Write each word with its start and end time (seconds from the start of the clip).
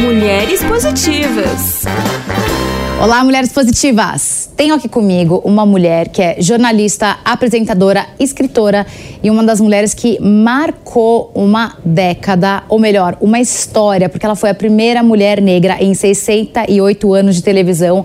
Mulheres 0.00 0.64
Positivas. 0.64 1.84
Olá, 3.02 3.22
mulheres 3.22 3.52
positivas! 3.52 4.50
Tenho 4.56 4.74
aqui 4.74 4.88
comigo 4.88 5.40
uma 5.44 5.64
mulher 5.64 6.08
que 6.08 6.20
é 6.22 6.36
jornalista, 6.40 7.18
apresentadora, 7.24 8.06
escritora 8.18 8.86
e 9.22 9.30
uma 9.30 9.42
das 9.42 9.60
mulheres 9.60 9.92
que 9.94 10.18
marcou 10.20 11.30
uma 11.34 11.76
década, 11.84 12.62
ou 12.68 12.78
melhor, 12.78 13.16
uma 13.20 13.40
história, 13.40 14.08
porque 14.08 14.24
ela 14.24 14.36
foi 14.36 14.50
a 14.50 14.54
primeira 14.54 15.02
mulher 15.02 15.40
negra 15.40 15.76
em 15.80 15.94
68 15.94 17.14
anos 17.14 17.36
de 17.36 17.42
televisão 17.42 18.04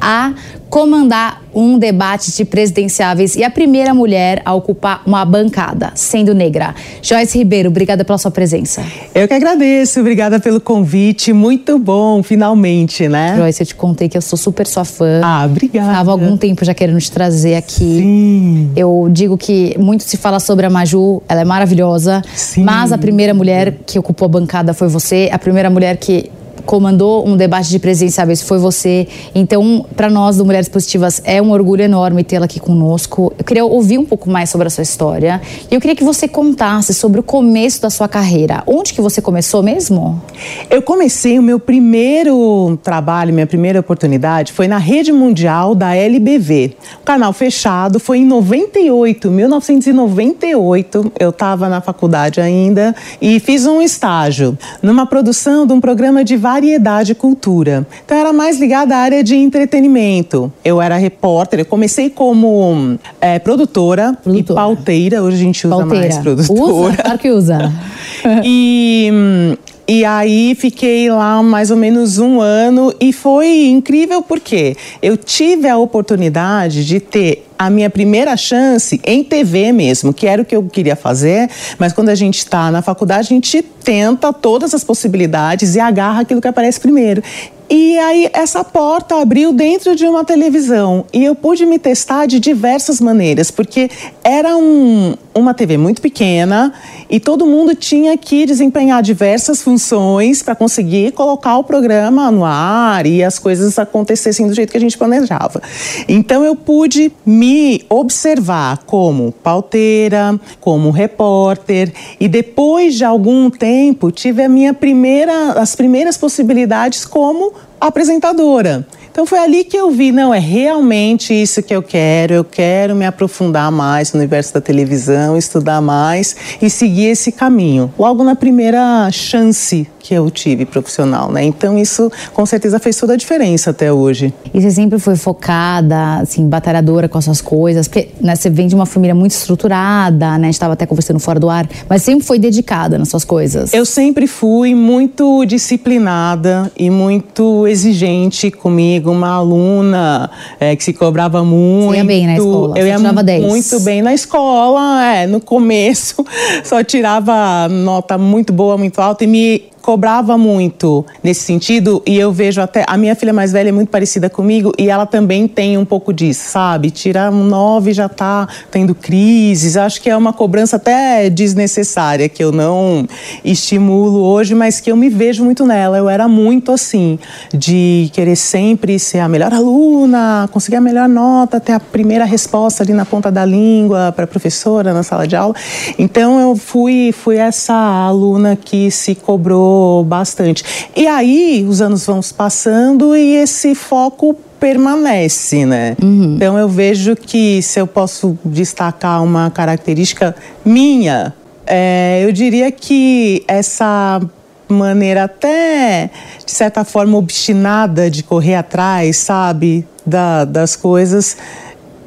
a 0.00 0.32
comandar 0.68 1.42
um 1.52 1.78
debate 1.78 2.30
de 2.30 2.44
presidenciáveis 2.44 3.34
e 3.34 3.42
a 3.42 3.50
primeira 3.50 3.92
mulher 3.92 4.40
a 4.44 4.54
ocupar 4.54 5.02
uma 5.04 5.24
bancada, 5.24 5.90
sendo 5.96 6.32
negra. 6.32 6.74
Joyce 7.02 7.36
Ribeiro, 7.36 7.68
obrigada 7.68 8.04
pela 8.04 8.16
sua 8.16 8.30
presença. 8.30 8.84
Eu 9.12 9.26
que 9.26 9.34
agradeço, 9.34 9.98
obrigada 9.98 10.38
pelo 10.38 10.60
convite, 10.60 11.32
muito 11.32 11.76
bom, 11.76 12.22
finalmente, 12.22 13.08
né? 13.08 13.34
Joyce, 13.36 13.62
eu 13.62 13.66
te 13.66 13.74
contei 13.74 14.08
que 14.08 14.16
eu 14.16 14.22
sou 14.22 14.38
super 14.38 14.66
sua 14.66 14.84
fã. 14.84 15.20
Ah, 15.24 15.44
obrigada. 15.44 15.90
Estava 15.90 16.12
algum 16.12 16.36
tempo 16.36 16.64
já 16.64 16.72
querendo 16.72 17.00
te 17.00 17.10
trazer 17.10 17.56
aqui. 17.56 17.98
Sim. 17.98 18.70
Eu 18.76 19.08
digo 19.10 19.36
que 19.36 19.76
muito 19.76 20.04
se 20.04 20.16
fala 20.16 20.38
sobre 20.38 20.66
a 20.66 20.70
Maju, 20.70 21.20
ela 21.28 21.40
é 21.40 21.44
maravilhosa, 21.44 22.22
Sim. 22.32 22.62
mas 22.62 22.92
a 22.92 22.98
primeira 22.98 23.34
mulher 23.34 23.74
que 23.84 23.98
ocupou 23.98 24.26
a 24.26 24.28
bancada 24.28 24.72
foi 24.72 24.86
você, 24.86 25.28
a 25.32 25.38
primeira 25.38 25.68
mulher 25.68 25.96
que 25.96 26.30
comandou 26.64 27.26
um 27.26 27.36
debate 27.36 27.68
de 27.70 27.78
presidenciáveis 27.78 28.42
foi 28.42 28.58
você. 28.58 29.06
Então, 29.34 29.84
para 29.96 30.08
nós 30.08 30.36
do 30.36 30.44
Mulheres 30.44 30.68
Positivas 30.68 31.20
é 31.24 31.40
um 31.40 31.50
orgulho 31.50 31.82
enorme 31.82 32.24
tê-la 32.24 32.44
aqui 32.44 32.60
conosco. 32.60 33.32
Eu 33.38 33.44
queria 33.44 33.64
ouvir 33.64 33.98
um 33.98 34.04
pouco 34.04 34.30
mais 34.30 34.50
sobre 34.50 34.66
a 34.66 34.70
sua 34.70 34.82
história 34.82 35.40
e 35.70 35.74
eu 35.74 35.80
queria 35.80 35.96
que 35.96 36.04
você 36.04 36.26
contasse 36.28 36.94
sobre 36.94 37.20
o 37.20 37.22
começo 37.22 37.80
da 37.82 37.90
sua 37.90 38.08
carreira. 38.08 38.62
Onde 38.66 38.92
que 38.92 39.00
você 39.00 39.20
começou 39.20 39.62
mesmo? 39.62 40.20
Eu 40.68 40.82
comecei 40.82 41.38
o 41.38 41.42
meu 41.42 41.58
primeiro 41.58 42.78
trabalho, 42.82 43.32
minha 43.32 43.46
primeira 43.46 43.80
oportunidade 43.80 44.52
foi 44.52 44.68
na 44.68 44.78
rede 44.78 45.12
mundial 45.12 45.74
da 45.74 45.94
LBV. 45.94 46.76
O 47.00 47.04
canal 47.04 47.32
fechado 47.32 47.98
foi 47.98 48.18
em 48.18 48.24
98, 48.24 49.30
1998. 49.30 51.12
Eu 51.18 51.30
estava 51.30 51.68
na 51.68 51.80
faculdade 51.80 52.40
ainda 52.40 52.94
e 53.20 53.38
fiz 53.40 53.66
um 53.66 53.80
estágio 53.80 54.56
numa 54.82 55.06
produção 55.06 55.66
de 55.66 55.72
um 55.72 55.80
programa 55.80 56.24
de 56.24 56.36
variedade 56.50 57.12
e 57.12 57.14
cultura. 57.14 57.86
Então 58.04 58.16
era 58.18 58.32
mais 58.32 58.58
ligada 58.58 58.96
à 58.96 58.98
área 58.98 59.22
de 59.22 59.36
entretenimento. 59.36 60.52
Eu 60.64 60.82
era 60.82 60.96
repórter, 60.96 61.60
eu 61.60 61.64
comecei 61.64 62.10
como 62.10 62.98
é, 63.20 63.38
produtora, 63.38 64.16
Produtora. 64.22 64.52
e 64.52 64.62
pauteira, 64.62 65.22
hoje 65.22 65.36
a 65.36 65.40
gente 65.40 65.66
usa 65.66 65.76
Pauteira. 65.76 66.08
mais 66.08 66.18
produtora. 66.18 66.60
Usa? 66.60 66.96
Claro 66.96 67.18
que 67.18 67.30
usa. 67.30 67.72
e, 68.44 69.56
e 69.92 70.04
aí 70.04 70.54
fiquei 70.54 71.10
lá 71.10 71.42
mais 71.42 71.72
ou 71.72 71.76
menos 71.76 72.16
um 72.16 72.40
ano 72.40 72.94
e 73.00 73.12
foi 73.12 73.66
incrível 73.66 74.22
porque 74.22 74.76
eu 75.02 75.16
tive 75.16 75.68
a 75.68 75.76
oportunidade 75.76 76.86
de 76.86 77.00
ter 77.00 77.44
a 77.58 77.68
minha 77.68 77.90
primeira 77.90 78.36
chance 78.36 79.00
em 79.04 79.24
TV 79.24 79.72
mesmo, 79.72 80.14
que 80.14 80.28
era 80.28 80.42
o 80.42 80.44
que 80.44 80.54
eu 80.54 80.62
queria 80.62 80.94
fazer, 80.94 81.50
mas 81.76 81.92
quando 81.92 82.08
a 82.08 82.14
gente 82.14 82.38
está 82.38 82.70
na 82.70 82.82
faculdade, 82.82 83.22
a 83.22 83.34
gente 83.34 83.62
tenta 83.62 84.32
todas 84.32 84.72
as 84.74 84.84
possibilidades 84.84 85.74
e 85.74 85.80
agarra 85.80 86.20
aquilo 86.20 86.40
que 86.40 86.46
aparece 86.46 86.78
primeiro. 86.78 87.20
E 87.68 87.98
aí 87.98 88.30
essa 88.32 88.64
porta 88.64 89.20
abriu 89.20 89.52
dentro 89.52 89.94
de 89.94 90.04
uma 90.04 90.24
televisão 90.24 91.04
e 91.12 91.24
eu 91.24 91.34
pude 91.34 91.66
me 91.66 91.78
testar 91.78 92.26
de 92.26 92.40
diversas 92.40 93.00
maneiras, 93.00 93.50
porque 93.50 93.90
era 94.24 94.56
um, 94.56 95.14
uma 95.34 95.54
TV 95.54 95.76
muito 95.76 96.02
pequena 96.02 96.72
e 97.08 97.20
todo 97.20 97.46
mundo 97.46 97.74
tinha 97.74 98.16
que 98.16 98.44
desempenhar 98.44 99.02
diversas 99.02 99.62
funções 99.62 100.42
para 100.42 100.54
conseguir 100.54 101.12
colocar 101.12 101.56
o 101.58 101.64
programa 101.64 102.30
no 102.30 102.44
ar 102.44 103.06
e 103.06 103.22
as 103.22 103.38
coisas 103.38 103.78
acontecessem 103.78 104.46
do 104.46 104.54
jeito 104.54 104.70
que 104.70 104.76
a 104.76 104.80
gente 104.80 104.98
planejava. 104.98 105.62
Então 106.08 106.44
eu 106.44 106.56
pude 106.56 107.12
me 107.24 107.84
observar 107.88 108.78
como 108.86 109.32
pauteira, 109.32 110.38
como 110.60 110.90
repórter 110.90 111.92
e 112.18 112.28
depois 112.28 112.94
de 112.94 113.04
algum 113.04 113.50
tempo 113.50 114.10
tive 114.10 114.42
a 114.42 114.48
minha 114.48 114.74
primeira, 114.74 115.52
as 115.52 115.76
primeiras 115.76 116.16
possibilidades 116.16 117.04
como 117.04 117.52
apresentadora. 117.80 118.86
Então 119.20 119.26
foi 119.26 119.38
ali 119.38 119.64
que 119.64 119.76
eu 119.76 119.90
vi, 119.90 120.12
não, 120.12 120.32
é 120.32 120.38
realmente 120.38 121.34
isso 121.34 121.62
que 121.62 121.76
eu 121.76 121.82
quero, 121.82 122.32
eu 122.32 122.42
quero 122.42 122.96
me 122.96 123.04
aprofundar 123.04 123.70
mais 123.70 124.14
no 124.14 124.18
universo 124.18 124.54
da 124.54 124.62
televisão, 124.62 125.36
estudar 125.36 125.82
mais 125.82 126.34
e 126.62 126.70
seguir 126.70 127.08
esse 127.08 127.30
caminho. 127.30 127.92
Logo 127.98 128.24
na 128.24 128.34
primeira 128.34 129.10
chance 129.12 129.86
que 130.00 130.14
eu 130.14 130.30
tive 130.30 130.64
profissional, 130.64 131.30
né? 131.30 131.44
Então 131.44 131.78
isso 131.78 132.10
com 132.32 132.44
certeza 132.44 132.78
fez 132.78 132.96
toda 132.96 133.12
a 133.12 133.16
diferença 133.16 133.70
até 133.70 133.92
hoje. 133.92 134.32
E 134.52 134.60
você 134.60 134.70
sempre 134.70 134.98
foi 134.98 135.14
focada, 135.14 136.16
assim, 136.20 136.48
batalhadora 136.48 137.08
com 137.08 137.18
as 137.18 137.24
suas 137.24 137.40
coisas, 137.40 137.86
porque 137.86 138.08
né, 138.20 138.34
você 138.34 138.48
vem 138.50 138.66
de 138.66 138.74
uma 138.74 138.86
família 138.86 139.14
muito 139.14 139.32
estruturada, 139.32 140.38
né? 140.38 140.50
Estava 140.50 140.72
até 140.72 140.86
conversando 140.86 141.20
fora 141.20 141.38
do 141.38 141.48
ar, 141.48 141.68
mas 141.88 142.02
sempre 142.02 142.26
foi 142.26 142.38
dedicada 142.38 142.98
nas 142.98 143.08
suas 143.08 143.24
coisas. 143.24 143.72
Eu 143.72 143.84
sempre 143.84 144.26
fui 144.26 144.74
muito 144.74 145.44
disciplinada 145.44 146.72
e 146.76 146.88
muito 146.90 147.66
exigente 147.66 148.50
comigo, 148.50 149.09
uma 149.10 149.34
aluna 149.34 150.30
é, 150.58 150.74
que 150.74 150.84
se 150.84 150.92
cobrava 150.92 151.44
muito. 151.44 151.90
Você 151.90 151.96
ia 151.98 152.04
bem 152.04 152.26
na 152.26 152.34
escola, 152.34 152.78
Eu 152.78 152.86
ia 152.86 152.96
tirava 152.96 153.22
10. 153.22 153.44
muito 153.44 153.80
bem 153.80 154.02
na 154.02 154.14
escola, 154.14 155.04
é, 155.04 155.26
no 155.26 155.40
começo 155.40 156.24
só 156.64 156.82
tirava 156.82 157.68
nota 157.68 158.16
muito 158.16 158.52
boa, 158.52 158.76
muito 158.78 159.00
alta 159.00 159.24
e 159.24 159.26
me 159.26 159.70
cobrava 159.80 160.36
muito 160.36 161.04
nesse 161.22 161.40
sentido 161.40 162.02
e 162.06 162.18
eu 162.18 162.32
vejo 162.32 162.60
até 162.60 162.84
a 162.86 162.96
minha 162.96 163.14
filha 163.14 163.32
mais 163.32 163.52
velha 163.52 163.70
é 163.70 163.72
muito 163.72 163.88
parecida 163.88 164.28
comigo 164.28 164.72
e 164.78 164.90
ela 164.90 165.06
também 165.06 165.48
tem 165.48 165.78
um 165.78 165.84
pouco 165.84 166.12
disso, 166.12 166.50
sabe? 166.50 166.90
Tirar 166.90 167.32
um 167.32 167.44
9 167.44 167.92
já 167.92 168.08
tá 168.08 168.46
tendo 168.70 168.94
crises. 168.94 169.76
Acho 169.76 170.00
que 170.00 170.10
é 170.10 170.16
uma 170.16 170.32
cobrança 170.32 170.76
até 170.76 171.30
desnecessária 171.30 172.28
que 172.28 172.42
eu 172.42 172.52
não 172.52 173.06
estimulo 173.44 174.20
hoje, 174.22 174.54
mas 174.54 174.80
que 174.80 174.90
eu 174.90 174.96
me 174.96 175.08
vejo 175.08 175.44
muito 175.44 175.64
nela. 175.64 175.96
Eu 175.96 176.08
era 176.08 176.28
muito 176.28 176.72
assim, 176.72 177.18
de 177.52 178.10
querer 178.12 178.36
sempre 178.36 178.98
ser 178.98 179.20
a 179.20 179.28
melhor 179.28 179.52
aluna, 179.52 180.48
conseguir 180.52 180.76
a 180.76 180.80
melhor 180.80 181.08
nota, 181.08 181.58
ter 181.58 181.72
a 181.72 181.80
primeira 181.80 182.24
resposta 182.24 182.82
ali 182.82 182.92
na 182.92 183.04
ponta 183.04 183.30
da 183.30 183.44
língua 183.44 184.12
para 184.14 184.26
professora 184.26 184.92
na 184.92 185.02
sala 185.02 185.26
de 185.26 185.36
aula. 185.36 185.54
Então 185.98 186.38
eu 186.38 186.56
fui 186.56 187.12
fui 187.12 187.36
essa 187.36 187.74
aluna 187.74 188.56
que 188.56 188.90
se 188.90 189.14
cobrou 189.14 189.69
bastante. 190.06 190.64
E 190.96 191.06
aí 191.06 191.66
os 191.68 191.80
anos 191.80 192.04
vão 192.06 192.20
se 192.20 192.32
passando 192.32 193.16
e 193.16 193.36
esse 193.36 193.74
foco 193.74 194.36
permanece, 194.58 195.64
né? 195.64 195.96
Então 196.36 196.58
eu 196.58 196.68
vejo 196.68 197.16
que 197.16 197.62
se 197.62 197.80
eu 197.80 197.86
posso 197.86 198.38
destacar 198.44 199.22
uma 199.22 199.50
característica 199.50 200.36
minha, 200.64 201.34
é, 201.66 202.20
eu 202.22 202.30
diria 202.32 202.70
que 202.70 203.42
essa 203.48 204.20
maneira 204.68 205.24
até 205.24 206.10
de 206.44 206.52
certa 206.52 206.84
forma 206.84 207.16
obstinada 207.16 208.10
de 208.10 208.22
correr 208.22 208.54
atrás, 208.54 209.16
sabe, 209.16 209.86
da, 210.06 210.44
das 210.44 210.76
coisas 210.76 211.36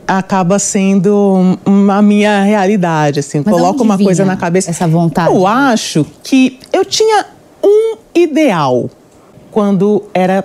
acaba 0.07 0.59
sendo 0.59 1.57
uma 1.65 2.01
minha 2.01 2.43
realidade, 2.43 3.19
assim, 3.19 3.41
Mas 3.43 3.53
coloco 3.53 3.83
uma 3.83 3.97
coisa 3.97 4.25
na 4.25 4.35
cabeça. 4.35 4.69
essa 4.69 4.87
vontade? 4.87 5.33
Eu 5.33 5.47
acho 5.47 6.05
que 6.23 6.59
eu 6.71 6.83
tinha 6.85 7.25
um 7.63 7.95
ideal 8.13 8.89
quando 9.51 10.03
era 10.13 10.43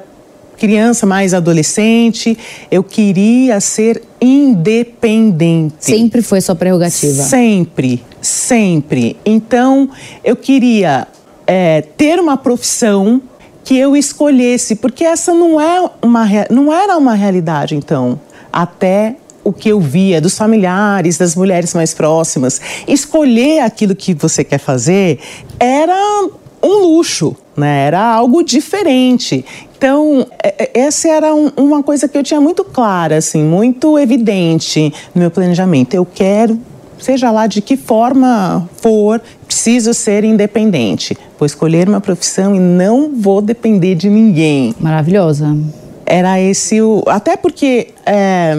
criança, 0.58 1.06
mais 1.06 1.32
adolescente, 1.32 2.36
eu 2.70 2.82
queria 2.82 3.60
ser 3.60 4.02
independente. 4.20 5.76
Sempre 5.78 6.20
foi 6.20 6.40
sua 6.40 6.54
prerrogativa. 6.54 7.22
Sempre, 7.22 8.04
sempre. 8.20 9.16
Então, 9.24 9.88
eu 10.24 10.36
queria 10.36 11.06
é, 11.46 11.82
ter 11.96 12.18
uma 12.18 12.36
profissão 12.36 13.22
que 13.64 13.78
eu 13.78 13.96
escolhesse, 13.96 14.76
porque 14.76 15.04
essa 15.04 15.32
não, 15.32 15.60
é 15.60 15.90
uma, 16.02 16.26
não 16.50 16.72
era 16.72 16.96
uma 16.96 17.14
realidade, 17.14 17.76
então, 17.76 18.18
até 18.52 19.16
o 19.44 19.52
que 19.52 19.68
eu 19.68 19.80
via 19.80 20.20
dos 20.20 20.36
familiares, 20.36 21.16
das 21.16 21.34
mulheres 21.34 21.72
mais 21.72 21.94
próximas. 21.94 22.60
Escolher 22.86 23.60
aquilo 23.60 23.94
que 23.94 24.12
você 24.12 24.42
quer 24.42 24.58
fazer 24.58 25.20
era 25.58 26.28
um 26.62 26.82
luxo, 26.82 27.36
né? 27.56 27.86
Era 27.86 28.00
algo 28.00 28.42
diferente. 28.42 29.44
Então, 29.76 30.26
é- 30.42 30.54
é- 30.64 30.80
essa 30.80 31.08
era 31.08 31.34
um- 31.34 31.52
uma 31.56 31.82
coisa 31.82 32.08
que 32.08 32.18
eu 32.18 32.22
tinha 32.22 32.40
muito 32.40 32.64
clara, 32.64 33.16
assim, 33.16 33.42
muito 33.42 33.98
evidente 33.98 34.92
no 35.14 35.20
meu 35.20 35.30
planejamento. 35.30 35.94
Eu 35.94 36.04
quero, 36.04 36.58
seja 36.98 37.30
lá 37.30 37.46
de 37.46 37.60
que 37.60 37.76
forma 37.76 38.68
for, 38.82 39.20
preciso 39.46 39.94
ser 39.94 40.24
independente. 40.24 41.16
Vou 41.38 41.46
escolher 41.46 41.88
uma 41.88 42.00
profissão 42.00 42.54
e 42.56 42.58
não 42.58 43.12
vou 43.14 43.40
depender 43.40 43.94
de 43.94 44.10
ninguém 44.10 44.74
Maravilhosa. 44.80 45.56
era 46.04 46.40
esse 46.40 46.80
o. 46.82 47.02
Até 47.06 47.36
porque 47.36 47.88
é, 48.04 48.56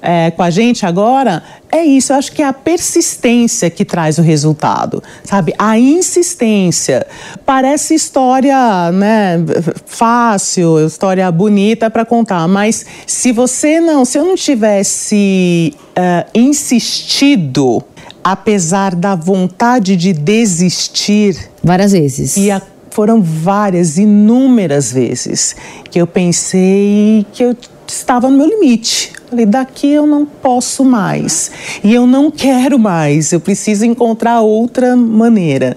é, 0.00 0.30
com 0.30 0.42
a 0.42 0.50
gente 0.50 0.84
agora, 0.84 1.42
é 1.70 1.84
isso. 1.84 2.12
Eu 2.12 2.16
acho 2.16 2.32
que 2.32 2.42
é 2.42 2.46
a 2.46 2.52
persistência 2.52 3.68
que 3.70 3.84
traz 3.84 4.18
o 4.18 4.22
resultado, 4.22 5.02
sabe? 5.24 5.54
A 5.58 5.78
insistência. 5.78 7.06
Parece 7.44 7.94
história, 7.94 8.90
né, 8.92 9.38
fácil, 9.86 10.86
história 10.86 11.30
bonita 11.30 11.90
para 11.90 12.04
contar, 12.04 12.46
mas 12.48 12.84
se 13.06 13.32
você 13.32 13.80
não, 13.80 14.04
se 14.04 14.18
eu 14.18 14.24
não 14.24 14.36
tivesse 14.36 15.74
uh, 15.90 16.30
insistido, 16.34 17.82
apesar 18.22 18.94
da 18.94 19.14
vontade 19.14 19.96
de 19.96 20.12
desistir, 20.12 21.50
várias 21.62 21.92
vezes. 21.92 22.36
E 22.36 22.50
a 22.50 22.60
foram 22.96 23.20
várias, 23.20 23.98
inúmeras 23.98 24.90
vezes 24.90 25.54
que 25.90 26.00
eu 26.00 26.06
pensei 26.06 27.26
que 27.30 27.44
eu 27.44 27.54
estava 27.86 28.30
no 28.30 28.38
meu 28.38 28.46
limite. 28.46 29.12
Falei, 29.28 29.46
daqui 29.46 29.90
eu 29.90 30.06
não 30.06 30.24
posso 30.24 30.84
mais. 30.84 31.50
E 31.82 31.92
eu 31.92 32.06
não 32.06 32.30
quero 32.30 32.78
mais. 32.78 33.32
Eu 33.32 33.40
preciso 33.40 33.84
encontrar 33.84 34.40
outra 34.40 34.96
maneira 34.96 35.76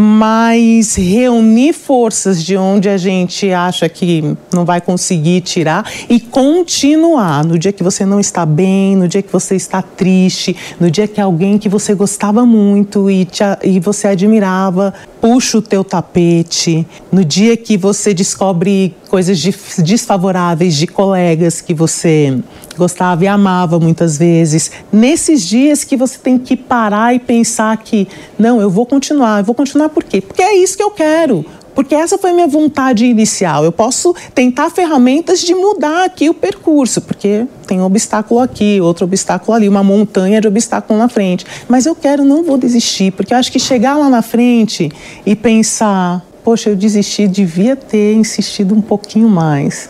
mas 0.00 0.94
reunir 0.94 1.72
forças 1.72 2.44
de 2.44 2.56
onde 2.56 2.88
a 2.88 2.96
gente 2.96 3.50
acha 3.50 3.88
que 3.88 4.36
não 4.52 4.64
vai 4.64 4.80
conseguir 4.80 5.40
tirar 5.40 5.90
e 6.08 6.20
continuar 6.20 7.44
no 7.44 7.58
dia 7.58 7.72
que 7.72 7.82
você 7.82 8.06
não 8.06 8.20
está 8.20 8.46
bem, 8.46 8.94
no 8.94 9.08
dia 9.08 9.22
que 9.22 9.32
você 9.32 9.56
está 9.56 9.82
triste, 9.82 10.56
no 10.78 10.88
dia 10.88 11.08
que 11.08 11.20
alguém 11.20 11.58
que 11.58 11.68
você 11.68 11.94
gostava 11.94 12.46
muito 12.46 13.10
e, 13.10 13.24
te, 13.24 13.42
e 13.64 13.80
você 13.80 14.06
admirava 14.06 14.94
puxa 15.20 15.58
o 15.58 15.62
teu 15.62 15.82
tapete, 15.82 16.86
no 17.10 17.24
dia 17.24 17.56
que 17.56 17.76
você 17.76 18.14
descobre 18.14 18.94
coisas 19.08 19.40
desfavoráveis 19.78 20.76
de 20.76 20.86
colegas 20.86 21.60
que 21.60 21.74
você 21.74 22.38
gostava 22.78 23.24
e 23.24 23.26
amava 23.26 23.78
muitas 23.78 24.16
vezes, 24.16 24.70
nesses 24.92 25.46
dias 25.46 25.84
que 25.84 25.96
você 25.96 26.16
tem 26.16 26.38
que 26.38 26.56
parar 26.56 27.14
e 27.14 27.18
pensar 27.18 27.76
que 27.76 28.08
não, 28.38 28.60
eu 28.60 28.70
vou 28.70 28.86
continuar, 28.86 29.40
eu 29.40 29.44
vou 29.44 29.54
continuar 29.54 29.88
por 29.90 30.04
quê? 30.04 30.20
Porque 30.20 30.40
é 30.40 30.56
isso 30.56 30.76
que 30.76 30.82
eu 30.82 30.90
quero. 30.90 31.44
Porque 31.78 31.94
essa 31.94 32.18
foi 32.18 32.32
minha 32.32 32.48
vontade 32.48 33.06
inicial. 33.06 33.64
Eu 33.64 33.70
posso 33.70 34.12
tentar 34.34 34.68
ferramentas 34.68 35.38
de 35.38 35.54
mudar 35.54 36.06
aqui 36.06 36.28
o 36.28 36.34
percurso, 36.34 37.00
porque 37.00 37.46
tem 37.68 37.80
um 37.80 37.84
obstáculo 37.84 38.40
aqui, 38.40 38.80
outro 38.80 39.04
obstáculo 39.04 39.54
ali, 39.54 39.68
uma 39.68 39.84
montanha 39.84 40.40
de 40.40 40.48
obstáculo 40.48 40.98
na 40.98 41.08
frente. 41.08 41.46
Mas 41.68 41.86
eu 41.86 41.94
quero, 41.94 42.24
não 42.24 42.42
vou 42.42 42.58
desistir, 42.58 43.12
porque 43.12 43.32
eu 43.32 43.38
acho 43.38 43.52
que 43.52 43.60
chegar 43.60 43.96
lá 43.96 44.10
na 44.10 44.22
frente 44.22 44.90
e 45.24 45.36
pensar, 45.36 46.26
poxa, 46.42 46.70
eu 46.70 46.74
desisti, 46.74 47.28
devia 47.28 47.76
ter 47.76 48.14
insistido 48.14 48.74
um 48.74 48.80
pouquinho 48.80 49.28
mais. 49.28 49.88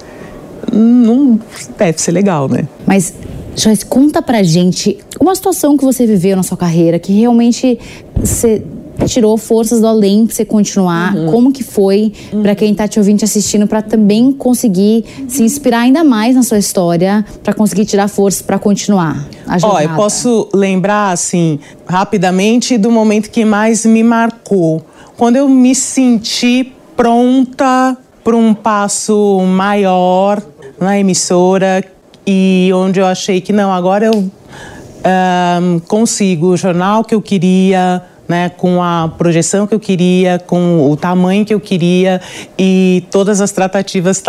Não 0.72 1.38
deve 1.76 2.00
ser 2.00 2.12
legal, 2.12 2.48
né? 2.48 2.68
Mas 2.86 3.12
Joyce, 3.56 3.84
conta 3.84 4.22
pra 4.22 4.42
gente 4.42 4.98
uma 5.20 5.34
situação 5.34 5.76
que 5.76 5.84
você 5.84 6.06
viveu 6.06 6.36
na 6.36 6.42
sua 6.42 6.56
carreira 6.56 6.98
que 6.98 7.12
realmente 7.12 7.78
você 8.14 8.62
tirou 9.06 9.36
forças 9.36 9.80
do 9.80 9.86
além 9.86 10.26
pra 10.26 10.34
você 10.34 10.44
continuar? 10.44 11.14
Uhum. 11.14 11.30
Como 11.30 11.52
que 11.52 11.62
foi 11.62 12.12
uhum. 12.32 12.42
para 12.42 12.54
quem 12.54 12.74
tá 12.74 12.88
te 12.88 12.98
ouvindo, 12.98 13.18
te 13.18 13.24
assistindo, 13.24 13.66
para 13.66 13.82
também 13.82 14.32
conseguir 14.32 15.04
se 15.28 15.42
inspirar 15.42 15.80
ainda 15.80 16.02
mais 16.02 16.34
na 16.34 16.42
sua 16.42 16.58
história, 16.58 17.24
para 17.42 17.52
conseguir 17.52 17.84
tirar 17.84 18.08
forças 18.08 18.42
para 18.42 18.58
continuar? 18.58 19.26
Ó, 19.62 19.76
oh, 19.76 19.80
eu 19.80 19.90
posso 19.90 20.48
lembrar, 20.52 21.12
assim, 21.12 21.58
rapidamente 21.86 22.76
do 22.76 22.90
momento 22.90 23.30
que 23.30 23.44
mais 23.44 23.84
me 23.86 24.02
marcou. 24.02 24.82
Quando 25.16 25.36
eu 25.36 25.48
me 25.48 25.74
senti 25.74 26.72
pronta 26.96 27.96
para 28.24 28.36
um 28.36 28.52
passo 28.52 29.40
maior 29.46 30.42
na 30.80 30.98
emissora 30.98 31.84
e 32.26 32.70
onde 32.74 33.00
eu 33.00 33.06
achei 33.06 33.40
que 33.40 33.52
não, 33.52 33.72
agora 33.72 34.06
eu 34.06 34.12
um, 34.18 35.78
consigo 35.80 36.48
o 36.48 36.56
jornal 36.56 37.04
que 37.04 37.14
eu 37.14 37.22
queria, 37.22 38.02
né, 38.28 38.50
com 38.50 38.82
a 38.82 39.12
projeção 39.16 39.66
que 39.66 39.74
eu 39.74 39.80
queria, 39.80 40.38
com 40.38 40.90
o 40.90 40.96
tamanho 40.96 41.44
que 41.44 41.54
eu 41.54 41.60
queria 41.60 42.20
e 42.58 43.04
todas 43.10 43.40
as 43.40 43.52
tratativas 43.52 44.22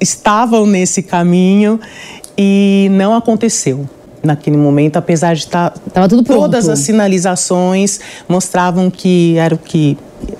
estavam 0.00 0.66
nesse 0.66 1.02
caminho 1.02 1.78
e 2.36 2.88
não 2.92 3.14
aconteceu 3.14 3.88
naquele 4.24 4.56
momento, 4.56 4.96
apesar 4.96 5.34
de 5.34 5.40
estar 5.40 5.70
tá, 5.70 6.08
todas 6.26 6.68
as 6.68 6.80
sinalizações 6.80 8.00
mostravam 8.28 8.90
que 8.90 9.36
era 9.38 9.54
o 9.54 9.58
que 9.58 9.96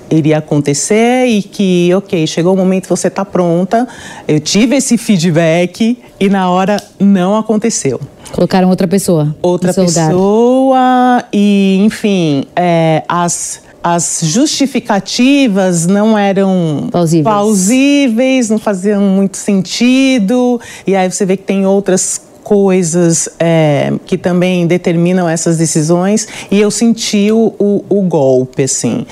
iria 0.09 0.39
acontecer 0.39 1.25
e 1.27 1.41
que, 1.41 1.93
ok, 1.93 2.25
chegou 2.27 2.53
o 2.53 2.57
momento 2.57 2.87
você 2.87 3.07
está 3.07 3.23
pronta. 3.23 3.87
Eu 4.27 4.39
tive 4.39 4.75
esse 4.75 4.97
feedback 4.97 5.97
e 6.19 6.29
na 6.29 6.49
hora 6.49 6.81
não 6.99 7.37
aconteceu. 7.37 7.99
Colocaram 8.31 8.69
outra 8.69 8.87
pessoa. 8.87 9.35
Outra 9.41 9.73
pessoa 9.73 9.87
lugar. 9.87 11.29
e, 11.31 11.81
enfim, 11.85 12.45
é, 12.55 13.03
as 13.07 13.63
as 13.85 14.21
justificativas 14.23 15.85
não 15.85 16.17
eram 16.17 16.87
plausíveis. 16.89 17.23
plausíveis, 17.23 18.49
não 18.49 18.57
faziam 18.57 18.99
muito 18.99 19.37
sentido. 19.37 20.59
E 20.87 20.95
aí 20.95 21.11
você 21.11 21.23
vê 21.23 21.37
que 21.37 21.43
tem 21.43 21.67
outras 21.67 22.19
coisas 22.45 23.27
é, 23.39 23.91
que 24.05 24.19
também 24.19 24.67
determinam 24.67 25.27
essas 25.27 25.57
decisões 25.57 26.27
e 26.51 26.61
eu 26.61 26.69
senti 26.69 27.31
o, 27.31 27.83
o, 27.89 28.01
golpe, 28.03 28.61
assim. 28.61 29.03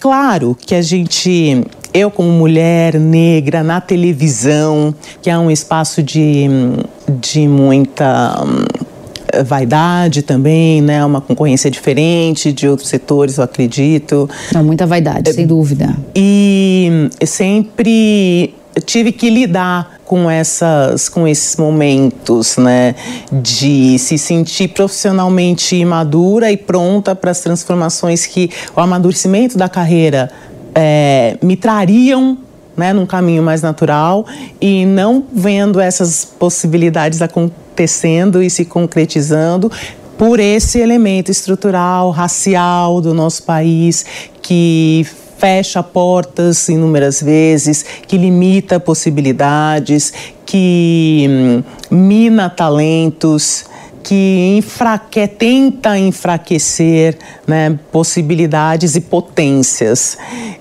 Claro 0.00 0.56
que 0.60 0.74
a 0.74 0.82
gente 0.82 1.64
eu 1.94 2.10
como 2.10 2.28
mulher 2.30 2.98
negra 2.98 3.62
na 3.62 3.80
televisão, 3.80 4.92
que 5.22 5.30
é 5.30 5.38
um 5.38 5.52
espaço 5.52 6.02
de, 6.02 6.48
de 7.20 7.46
muita 7.46 8.42
hum, 8.44 8.64
vaidade 9.44 10.22
também, 10.22 10.82
né? 10.82 11.04
Uma 11.04 11.20
concorrência 11.20 11.70
diferente 11.70 12.52
de 12.52 12.66
outros 12.66 12.88
setores, 12.88 13.38
eu 13.38 13.44
acredito. 13.44 14.28
Não, 14.52 14.64
muita 14.64 14.84
vaidade, 14.84 15.32
sem 15.32 15.46
dúvida. 15.46 15.96
E 16.14 17.08
sempre 17.24 18.52
tive 18.84 19.12
que 19.12 19.30
lidar 19.30 19.99
com 20.10 20.28
essas 20.28 21.08
com 21.08 21.28
esses 21.28 21.54
momentos, 21.54 22.56
né, 22.56 22.96
de 23.30 23.96
se 23.96 24.18
sentir 24.18 24.66
profissionalmente 24.66 25.84
madura 25.84 26.50
e 26.50 26.56
pronta 26.56 27.14
para 27.14 27.30
as 27.30 27.38
transformações 27.38 28.26
que 28.26 28.50
o 28.74 28.80
amadurecimento 28.80 29.56
da 29.56 29.68
carreira 29.68 30.28
é, 30.74 31.38
me 31.40 31.54
trariam 31.54 32.36
né, 32.76 32.92
num 32.92 33.06
caminho 33.06 33.40
mais 33.40 33.62
natural 33.62 34.26
e 34.60 34.84
não 34.84 35.22
vendo 35.32 35.78
essas 35.78 36.24
possibilidades 36.24 37.22
acontecendo 37.22 38.42
e 38.42 38.50
se 38.50 38.64
concretizando 38.64 39.70
por 40.18 40.40
esse 40.40 40.80
elemento 40.80 41.30
estrutural, 41.30 42.10
racial 42.10 43.00
do 43.00 43.14
nosso 43.14 43.44
país 43.44 44.04
que 44.42 45.06
fecha 45.40 45.82
portas 45.82 46.68
inúmeras 46.68 47.22
vezes, 47.22 47.82
que 48.06 48.18
limita 48.18 48.78
possibilidades, 48.78 50.12
que 50.44 51.26
hum, 51.28 51.62
mina 51.90 52.50
talentos, 52.50 53.64
que 54.02 54.54
enfraque, 54.58 55.26
tenta 55.26 55.98
enfraquecer 55.98 57.18
né, 57.46 57.78
possibilidades 57.90 58.96
e 58.96 59.00
potências. 59.00 60.18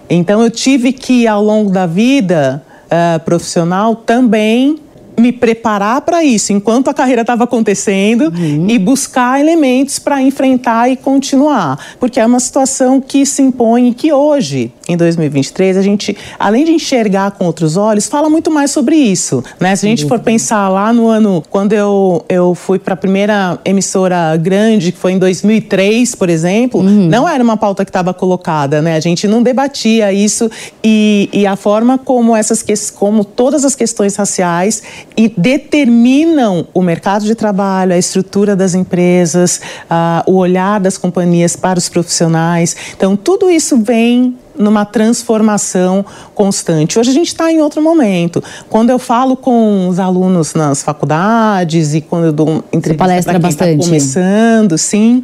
Então 0.10 0.42
eu 0.42 0.50
tive 0.50 0.94
que, 0.94 1.28
ao 1.28 1.44
longo 1.44 1.70
da 1.70 1.86
vida 1.86 2.64
uh, 2.86 3.20
profissional, 3.26 3.96
também 3.96 4.80
me 5.20 5.32
preparar 5.32 6.02
para 6.02 6.24
isso 6.24 6.54
enquanto 6.54 6.90
a 6.90 6.94
carreira 6.94 7.22
estava 7.22 7.44
acontecendo 7.44 8.34
uhum. 8.36 8.66
e 8.70 8.80
buscar 8.80 9.40
elementos 9.40 10.00
para 10.00 10.22
enfrentar 10.22 10.90
e 10.90 10.96
continuar, 10.96 11.78
porque 12.00 12.20
é 12.20 12.26
uma 12.26 12.40
situação 12.40 13.02
que 13.02 13.26
se 13.26 13.42
impõe 13.42 13.90
e 13.90 13.94
que 13.94 14.12
hoje, 14.12 14.72
em 14.88 14.96
2023, 14.96 15.78
a 15.78 15.82
gente, 15.82 16.16
além 16.38 16.66
de 16.66 16.72
enxergar 16.72 17.32
com 17.32 17.46
outros 17.46 17.78
olhos, 17.78 18.08
fala 18.08 18.30
muito 18.30 18.50
mais 18.52 18.72
sobre 18.72 18.96
isso, 18.96 19.44
né? 19.60 19.76
Se 19.76 19.86
a 19.86 19.90
gente 19.90 20.06
for 20.08 20.20
pensar 20.20 20.68
lá 20.70 20.92
no 20.92 21.08
ano 21.08 21.44
quando 21.50 21.74
eu, 21.74 22.24
eu 22.28 22.56
fui 22.56 22.80
para 22.80 22.94
a 22.94 22.98
primeira 22.98 23.60
emissora 23.64 24.36
grande, 24.38 24.92
que 24.92 24.98
foi 24.98 25.14
em 25.14 25.20
2003, 25.20 26.16
por 26.16 26.30
exemplo, 26.30 26.82
uhum. 26.82 27.08
não 27.08 27.28
era 27.28 27.44
uma 27.44 27.58
pauta 27.58 27.86
que 27.86 27.90
estava 27.90 28.14
colocada, 28.14 28.82
né? 28.82 28.96
A 28.96 29.00
gente 29.00 29.28
não 29.28 29.44
debatia 29.44 30.12
isso 30.12 30.50
e, 30.84 31.30
e 31.32 31.46
a 31.46 31.56
forma 31.56 31.98
como 31.98 32.36
essas 32.36 32.64
como 32.92 33.24
todas 33.24 33.66
as 33.66 33.76
questões 33.76 34.16
raciais 34.16 34.84
e 35.20 35.28
determinam 35.28 36.66
o 36.74 36.82
mercado 36.82 37.26
de 37.26 37.36
trabalho, 37.36 37.92
a 37.92 37.98
estrutura 37.98 38.56
das 38.56 38.74
empresas, 38.74 39.60
uh, 39.92 40.32
o 40.32 40.38
olhar 40.38 40.80
das 40.80 40.98
companhias 40.98 41.58
para 41.58 41.78
os 41.78 41.90
profissionais. 41.90 42.74
Então, 42.96 43.18
tudo 43.18 43.50
isso 43.50 43.78
vem 43.82 44.38
numa 44.60 44.84
transformação 44.84 46.06
constante. 46.36 47.00
Hoje 47.00 47.12
a 47.12 47.14
gente 47.14 47.30
está 47.30 47.50
em 47.50 47.62
outro 47.62 47.82
momento. 47.82 48.44
Quando 48.70 48.90
eu 48.90 49.00
falo 49.00 49.38
com 49.38 49.88
os 49.88 50.00
alunos 50.00 50.54
nas 50.54 50.84
faculdades 50.84 51.94
e 51.94 52.02
quando 52.02 52.26
eu 52.26 52.34
dou 52.34 52.64
entrevista 52.74 53.24
para 53.24 53.40
quem 53.40 53.50
está 53.50 53.66
começando, 53.78 54.78
sim, 54.78 55.24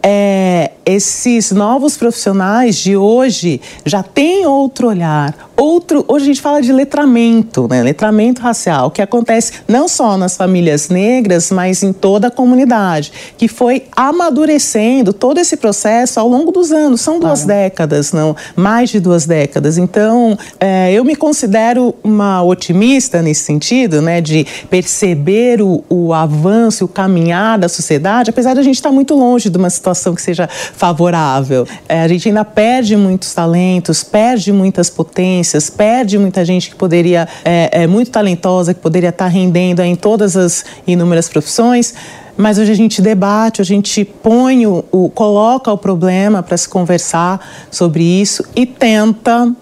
é, 0.00 0.70
esses 0.86 1.50
novos 1.50 1.96
profissionais 1.96 2.76
de 2.76 2.96
hoje 2.96 3.60
já 3.84 4.02
têm 4.02 4.46
outro 4.46 4.88
olhar, 4.88 5.50
outro. 5.56 6.04
Hoje 6.08 6.24
a 6.24 6.26
gente 6.26 6.40
fala 6.40 6.62
de 6.62 6.72
letramento, 6.72 7.68
né? 7.68 7.82
Letramento 7.82 8.40
racial, 8.40 8.90
que 8.90 9.02
acontece 9.02 9.52
não 9.68 9.86
só 9.88 10.16
nas 10.16 10.36
famílias 10.36 10.88
negras, 10.88 11.50
mas 11.50 11.82
em 11.82 11.92
toda 11.92 12.28
a 12.28 12.30
comunidade, 12.30 13.12
que 13.36 13.46
foi 13.46 13.84
amadurecendo 13.94 15.12
todo 15.12 15.38
esse 15.38 15.56
processo 15.56 16.18
ao 16.18 16.28
longo 16.28 16.50
dos 16.50 16.72
anos. 16.72 17.00
São 17.00 17.20
duas 17.20 17.44
claro. 17.44 17.60
décadas, 17.60 18.12
não? 18.12 18.34
Mais 18.60 18.90
de 18.90 19.00
duas 19.00 19.26
décadas. 19.26 19.78
Então, 19.78 20.38
é, 20.60 20.92
eu 20.92 21.04
me 21.04 21.16
considero 21.16 21.94
uma 22.04 22.42
otimista 22.42 23.22
nesse 23.22 23.44
sentido, 23.44 24.02
né, 24.02 24.20
de 24.20 24.46
perceber 24.68 25.62
o, 25.62 25.82
o 25.88 26.12
avanço, 26.12 26.84
o 26.84 26.88
caminhar 26.88 27.58
da 27.58 27.68
sociedade, 27.68 28.30
apesar 28.30 28.54
de 28.54 28.60
a 28.60 28.62
gente 28.62 28.76
estar 28.76 28.92
muito 28.92 29.14
longe 29.14 29.48
de 29.48 29.56
uma 29.56 29.70
situação 29.70 30.14
que 30.14 30.22
seja 30.22 30.48
favorável. 30.48 31.66
É, 31.88 32.02
a 32.02 32.08
gente 32.08 32.28
ainda 32.28 32.44
perde 32.44 32.96
muitos 32.96 33.34
talentos, 33.34 34.04
perde 34.04 34.52
muitas 34.52 34.90
potências, 34.90 35.70
perde 35.70 36.18
muita 36.18 36.44
gente 36.44 36.70
que 36.70 36.76
poderia, 36.76 37.26
é, 37.44 37.82
é 37.82 37.86
muito 37.86 38.10
talentosa, 38.10 38.74
que 38.74 38.80
poderia 38.80 39.08
estar 39.08 39.26
rendendo 39.26 39.80
em 39.80 39.96
todas 39.96 40.36
as 40.36 40.64
inúmeras 40.86 41.28
profissões 41.28 41.94
mas 42.40 42.58
hoje 42.58 42.72
a 42.72 42.74
gente 42.74 43.02
debate, 43.02 43.60
a 43.60 43.64
gente 43.64 44.04
põe 44.04 44.66
o, 44.66 44.84
o 44.90 45.10
coloca 45.10 45.70
o 45.70 45.78
problema 45.78 46.42
para 46.42 46.56
se 46.56 46.68
conversar 46.68 47.40
sobre 47.70 48.02
isso 48.02 48.44
e 48.56 48.66
tenta 48.66 49.54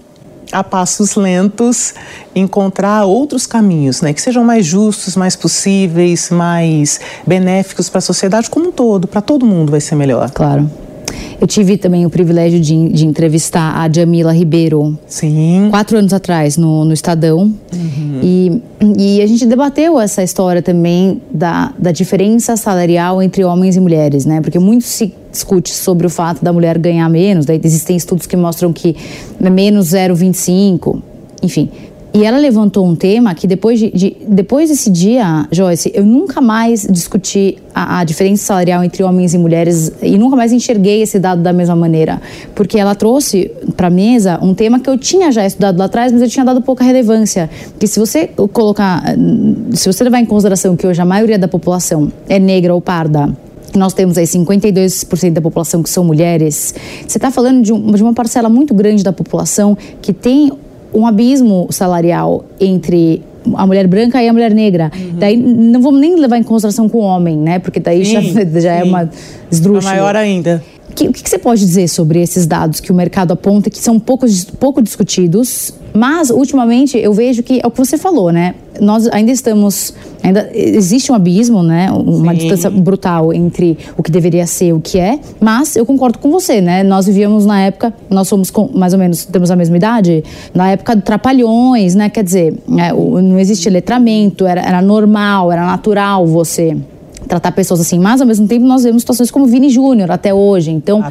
a 0.50 0.64
passos 0.64 1.14
lentos 1.14 1.92
encontrar 2.34 3.04
outros 3.04 3.46
caminhos, 3.46 4.00
né, 4.00 4.14
que 4.14 4.22
sejam 4.22 4.42
mais 4.42 4.64
justos, 4.64 5.14
mais 5.14 5.36
possíveis, 5.36 6.30
mais 6.30 7.00
benéficos 7.26 7.88
para 7.88 7.98
a 7.98 8.02
sociedade 8.02 8.48
como 8.48 8.68
um 8.68 8.72
todo, 8.72 9.06
para 9.06 9.20
todo 9.20 9.44
mundo 9.44 9.70
vai 9.70 9.80
ser 9.80 9.94
melhor. 9.94 10.30
Claro. 10.30 10.70
Eu 11.40 11.46
tive 11.46 11.76
também 11.76 12.04
o 12.04 12.10
privilégio 12.10 12.60
de, 12.60 12.88
de 12.88 13.06
entrevistar 13.06 13.76
a 13.76 13.90
Jamila 13.90 14.32
Ribeiro. 14.32 14.98
Sim. 15.06 15.68
Quatro 15.70 15.98
anos 15.98 16.12
atrás, 16.12 16.56
no, 16.56 16.84
no 16.84 16.92
Estadão. 16.92 17.52
Uhum. 17.72 18.20
E, 18.22 18.62
e 18.98 19.22
a 19.22 19.26
gente 19.26 19.46
debateu 19.46 20.00
essa 20.00 20.22
história 20.22 20.60
também 20.60 21.20
da, 21.30 21.72
da 21.78 21.92
diferença 21.92 22.56
salarial 22.56 23.22
entre 23.22 23.44
homens 23.44 23.76
e 23.76 23.80
mulheres, 23.80 24.24
né? 24.24 24.40
Porque 24.40 24.58
muito 24.58 24.84
se 24.84 25.14
discute 25.30 25.72
sobre 25.72 26.06
o 26.06 26.10
fato 26.10 26.44
da 26.44 26.52
mulher 26.52 26.78
ganhar 26.78 27.08
menos. 27.08 27.46
Daí 27.46 27.60
existem 27.62 27.96
estudos 27.96 28.26
que 28.26 28.36
mostram 28.36 28.72
que 28.72 28.96
é 29.40 29.50
menos 29.50 29.88
0,25. 29.88 31.00
Enfim, 31.42 31.70
e 32.18 32.24
ela 32.24 32.36
levantou 32.36 32.84
um 32.84 32.96
tema 32.96 33.32
que 33.32 33.46
depois, 33.46 33.78
de, 33.78 33.92
de, 33.92 34.16
depois 34.26 34.70
desse 34.70 34.90
dia, 34.90 35.46
Joyce, 35.52 35.92
eu 35.94 36.04
nunca 36.04 36.40
mais 36.40 36.84
discuti 36.90 37.58
a, 37.72 38.00
a, 38.00 38.04
diferença 38.04 38.44
salarial 38.44 38.82
entre 38.82 39.04
homens 39.04 39.34
e 39.34 39.38
mulheres 39.38 39.92
e 40.02 40.18
nunca 40.18 40.34
mais 40.34 40.52
enxerguei 40.52 41.00
esse 41.00 41.20
dado 41.20 41.42
da 41.42 41.52
mesma 41.52 41.76
maneira. 41.76 42.20
Porque 42.56 42.76
ela 42.76 42.96
trouxe 42.96 43.52
para 43.76 43.88
mesa 43.88 44.36
um 44.42 44.52
tema 44.52 44.80
que 44.80 44.90
eu 44.90 44.98
tinha 44.98 45.30
já 45.30 45.46
estudado 45.46 45.78
lá 45.78 45.84
atrás, 45.84 46.10
mas 46.10 46.20
eu 46.20 46.28
tinha 46.28 46.44
dado 46.44 46.60
pouca 46.60 46.82
relevância. 46.82 47.48
Que 47.78 47.86
se 47.86 48.00
você 48.00 48.28
colocar, 48.52 49.00
se 49.70 49.86
você 49.86 50.02
levar 50.02 50.18
em 50.18 50.26
consideração 50.26 50.74
que 50.74 50.88
hoje 50.88 51.00
a 51.00 51.04
maioria 51.04 51.38
da 51.38 51.46
população 51.46 52.10
é 52.28 52.40
negra 52.40 52.74
ou 52.74 52.80
parda, 52.80 53.32
nós 53.76 53.94
temos 53.94 54.18
aí 54.18 54.24
52% 54.24 55.34
da 55.34 55.40
população 55.40 55.84
que 55.84 55.90
são 55.90 56.02
mulheres, 56.02 56.74
você 57.06 57.16
está 57.16 57.30
falando 57.30 57.62
de, 57.62 57.72
um, 57.72 57.92
de 57.92 58.02
uma 58.02 58.12
parcela 58.12 58.48
muito 58.48 58.74
grande 58.74 59.04
da 59.04 59.12
população 59.12 59.78
que 60.02 60.12
tem 60.12 60.50
um 60.92 61.06
abismo 61.06 61.68
salarial 61.70 62.44
entre 62.60 63.22
a 63.54 63.66
mulher 63.66 63.86
branca 63.86 64.22
e 64.22 64.28
a 64.28 64.32
mulher 64.32 64.52
negra. 64.52 64.90
Uhum. 64.94 65.18
Daí 65.18 65.36
não 65.36 65.80
vamos 65.80 66.00
nem 66.00 66.16
levar 66.16 66.38
em 66.38 66.42
consideração 66.42 66.88
com 66.88 66.98
o 66.98 67.02
homem, 67.02 67.36
né? 67.36 67.58
Porque 67.58 67.80
daí 67.80 68.04
sim, 68.04 68.32
já, 68.32 68.44
já 68.60 68.72
é 68.72 68.84
uma 68.84 69.08
esdrúxula. 69.50 69.94
maior 69.94 70.16
ainda. 70.16 70.62
Que, 70.94 71.08
o 71.08 71.12
que 71.12 71.28
você 71.28 71.38
pode 71.38 71.60
dizer 71.60 71.86
sobre 71.88 72.20
esses 72.20 72.46
dados 72.46 72.80
que 72.80 72.90
o 72.90 72.94
mercado 72.94 73.32
aponta 73.32 73.70
que 73.70 73.78
são 73.78 74.00
pouco, 74.00 74.26
pouco 74.58 74.82
discutidos, 74.82 75.72
mas 75.94 76.30
ultimamente 76.30 76.98
eu 76.98 77.12
vejo 77.12 77.42
que 77.42 77.60
é 77.62 77.66
o 77.66 77.70
que 77.70 77.78
você 77.78 77.96
falou, 77.96 78.32
né? 78.32 78.54
Nós 78.80 79.06
ainda 79.08 79.30
estamos, 79.30 79.94
ainda 80.22 80.50
existe 80.52 81.10
um 81.10 81.14
abismo, 81.14 81.62
né? 81.62 81.90
Uma 81.90 82.32
Sim. 82.32 82.38
distância 82.38 82.70
brutal 82.70 83.32
entre 83.32 83.78
o 83.96 84.02
que 84.02 84.10
deveria 84.10 84.46
ser 84.46 84.68
e 84.68 84.72
o 84.72 84.80
que 84.80 84.98
é, 84.98 85.18
mas 85.40 85.76
eu 85.76 85.84
concordo 85.86 86.18
com 86.18 86.30
você, 86.30 86.60
né? 86.60 86.82
Nós 86.82 87.06
vivíamos 87.06 87.46
na 87.46 87.60
época, 87.60 87.92
nós 88.10 88.28
somos 88.28 88.50
com, 88.50 88.68
mais 88.74 88.92
ou 88.92 88.98
menos, 88.98 89.24
temos 89.24 89.50
a 89.50 89.56
mesma 89.56 89.76
idade, 89.76 90.24
na 90.54 90.70
época 90.70 90.96
de 90.96 91.02
trapalhões, 91.02 91.94
né? 91.94 92.08
Quer 92.08 92.24
dizer, 92.24 92.54
é, 92.76 92.92
não 92.92 93.38
existia 93.38 93.70
letramento, 93.70 94.46
era, 94.46 94.60
era 94.60 94.82
normal, 94.82 95.50
era 95.52 95.66
natural 95.66 96.26
você 96.26 96.76
tratar 97.26 97.52
pessoas 97.52 97.80
assim, 97.80 97.98
mas 97.98 98.20
ao 98.20 98.26
mesmo 98.26 98.46
tempo 98.46 98.66
nós 98.66 98.84
vemos 98.84 99.02
situações 99.02 99.30
como 99.30 99.46
Vini 99.46 99.68
Júnior 99.68 100.10
até 100.10 100.32
hoje. 100.32 100.70
Então, 100.70 101.02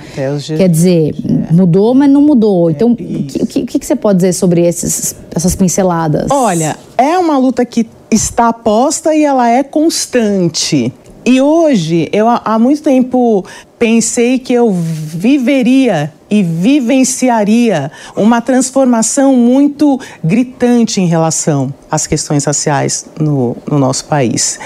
quer 0.57 0.69
dizer, 0.69 1.15
é. 1.49 1.53
mudou, 1.53 1.93
mas 1.93 2.09
não 2.09 2.21
mudou. 2.21 2.69
Então, 2.69 2.89
é 2.89 2.93
o, 2.93 2.95
que, 2.95 3.43
o, 3.43 3.47
que, 3.47 3.59
o 3.61 3.65
que 3.79 3.85
você 3.85 3.95
pode 3.95 4.17
dizer 4.17 4.33
sobre 4.33 4.65
esses, 4.65 5.15
essas 5.35 5.55
pinceladas? 5.55 6.27
Olha, 6.31 6.77
é 6.97 7.17
uma 7.17 7.37
luta 7.37 7.65
que 7.65 7.87
está 8.09 8.53
posta 8.53 9.13
e 9.13 9.23
ela 9.23 9.49
é 9.49 9.63
constante. 9.63 10.93
E 11.25 11.41
hoje, 11.41 12.07
eu 12.13 12.27
há 12.29 12.57
muito 12.57 12.81
tempo 12.81 13.43
pensei 13.77 14.39
que 14.39 14.53
eu 14.53 14.71
viveria 14.71 16.13
e 16.29 16.43
vivenciaria 16.43 17.91
uma 18.15 18.41
transformação 18.41 19.35
muito 19.35 19.99
gritante 20.23 20.99
em 20.99 21.05
relação 21.05 21.73
às 21.89 22.05
questões 22.05 22.45
raciais 22.45 23.05
no, 23.19 23.55
no 23.69 23.79
nosso 23.79 24.05
país. 24.05 24.59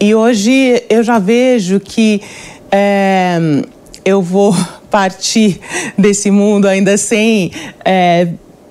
E 0.00 0.14
hoje 0.14 0.82
eu 0.88 1.02
já 1.02 1.18
vejo 1.18 1.80
que 1.80 2.20
é, 2.70 3.38
eu 4.04 4.22
vou 4.22 4.54
partir 4.90 5.60
desse 5.96 6.30
mundo 6.30 6.66
ainda 6.66 6.96
sem. 6.96 7.50
É, 7.84 8.28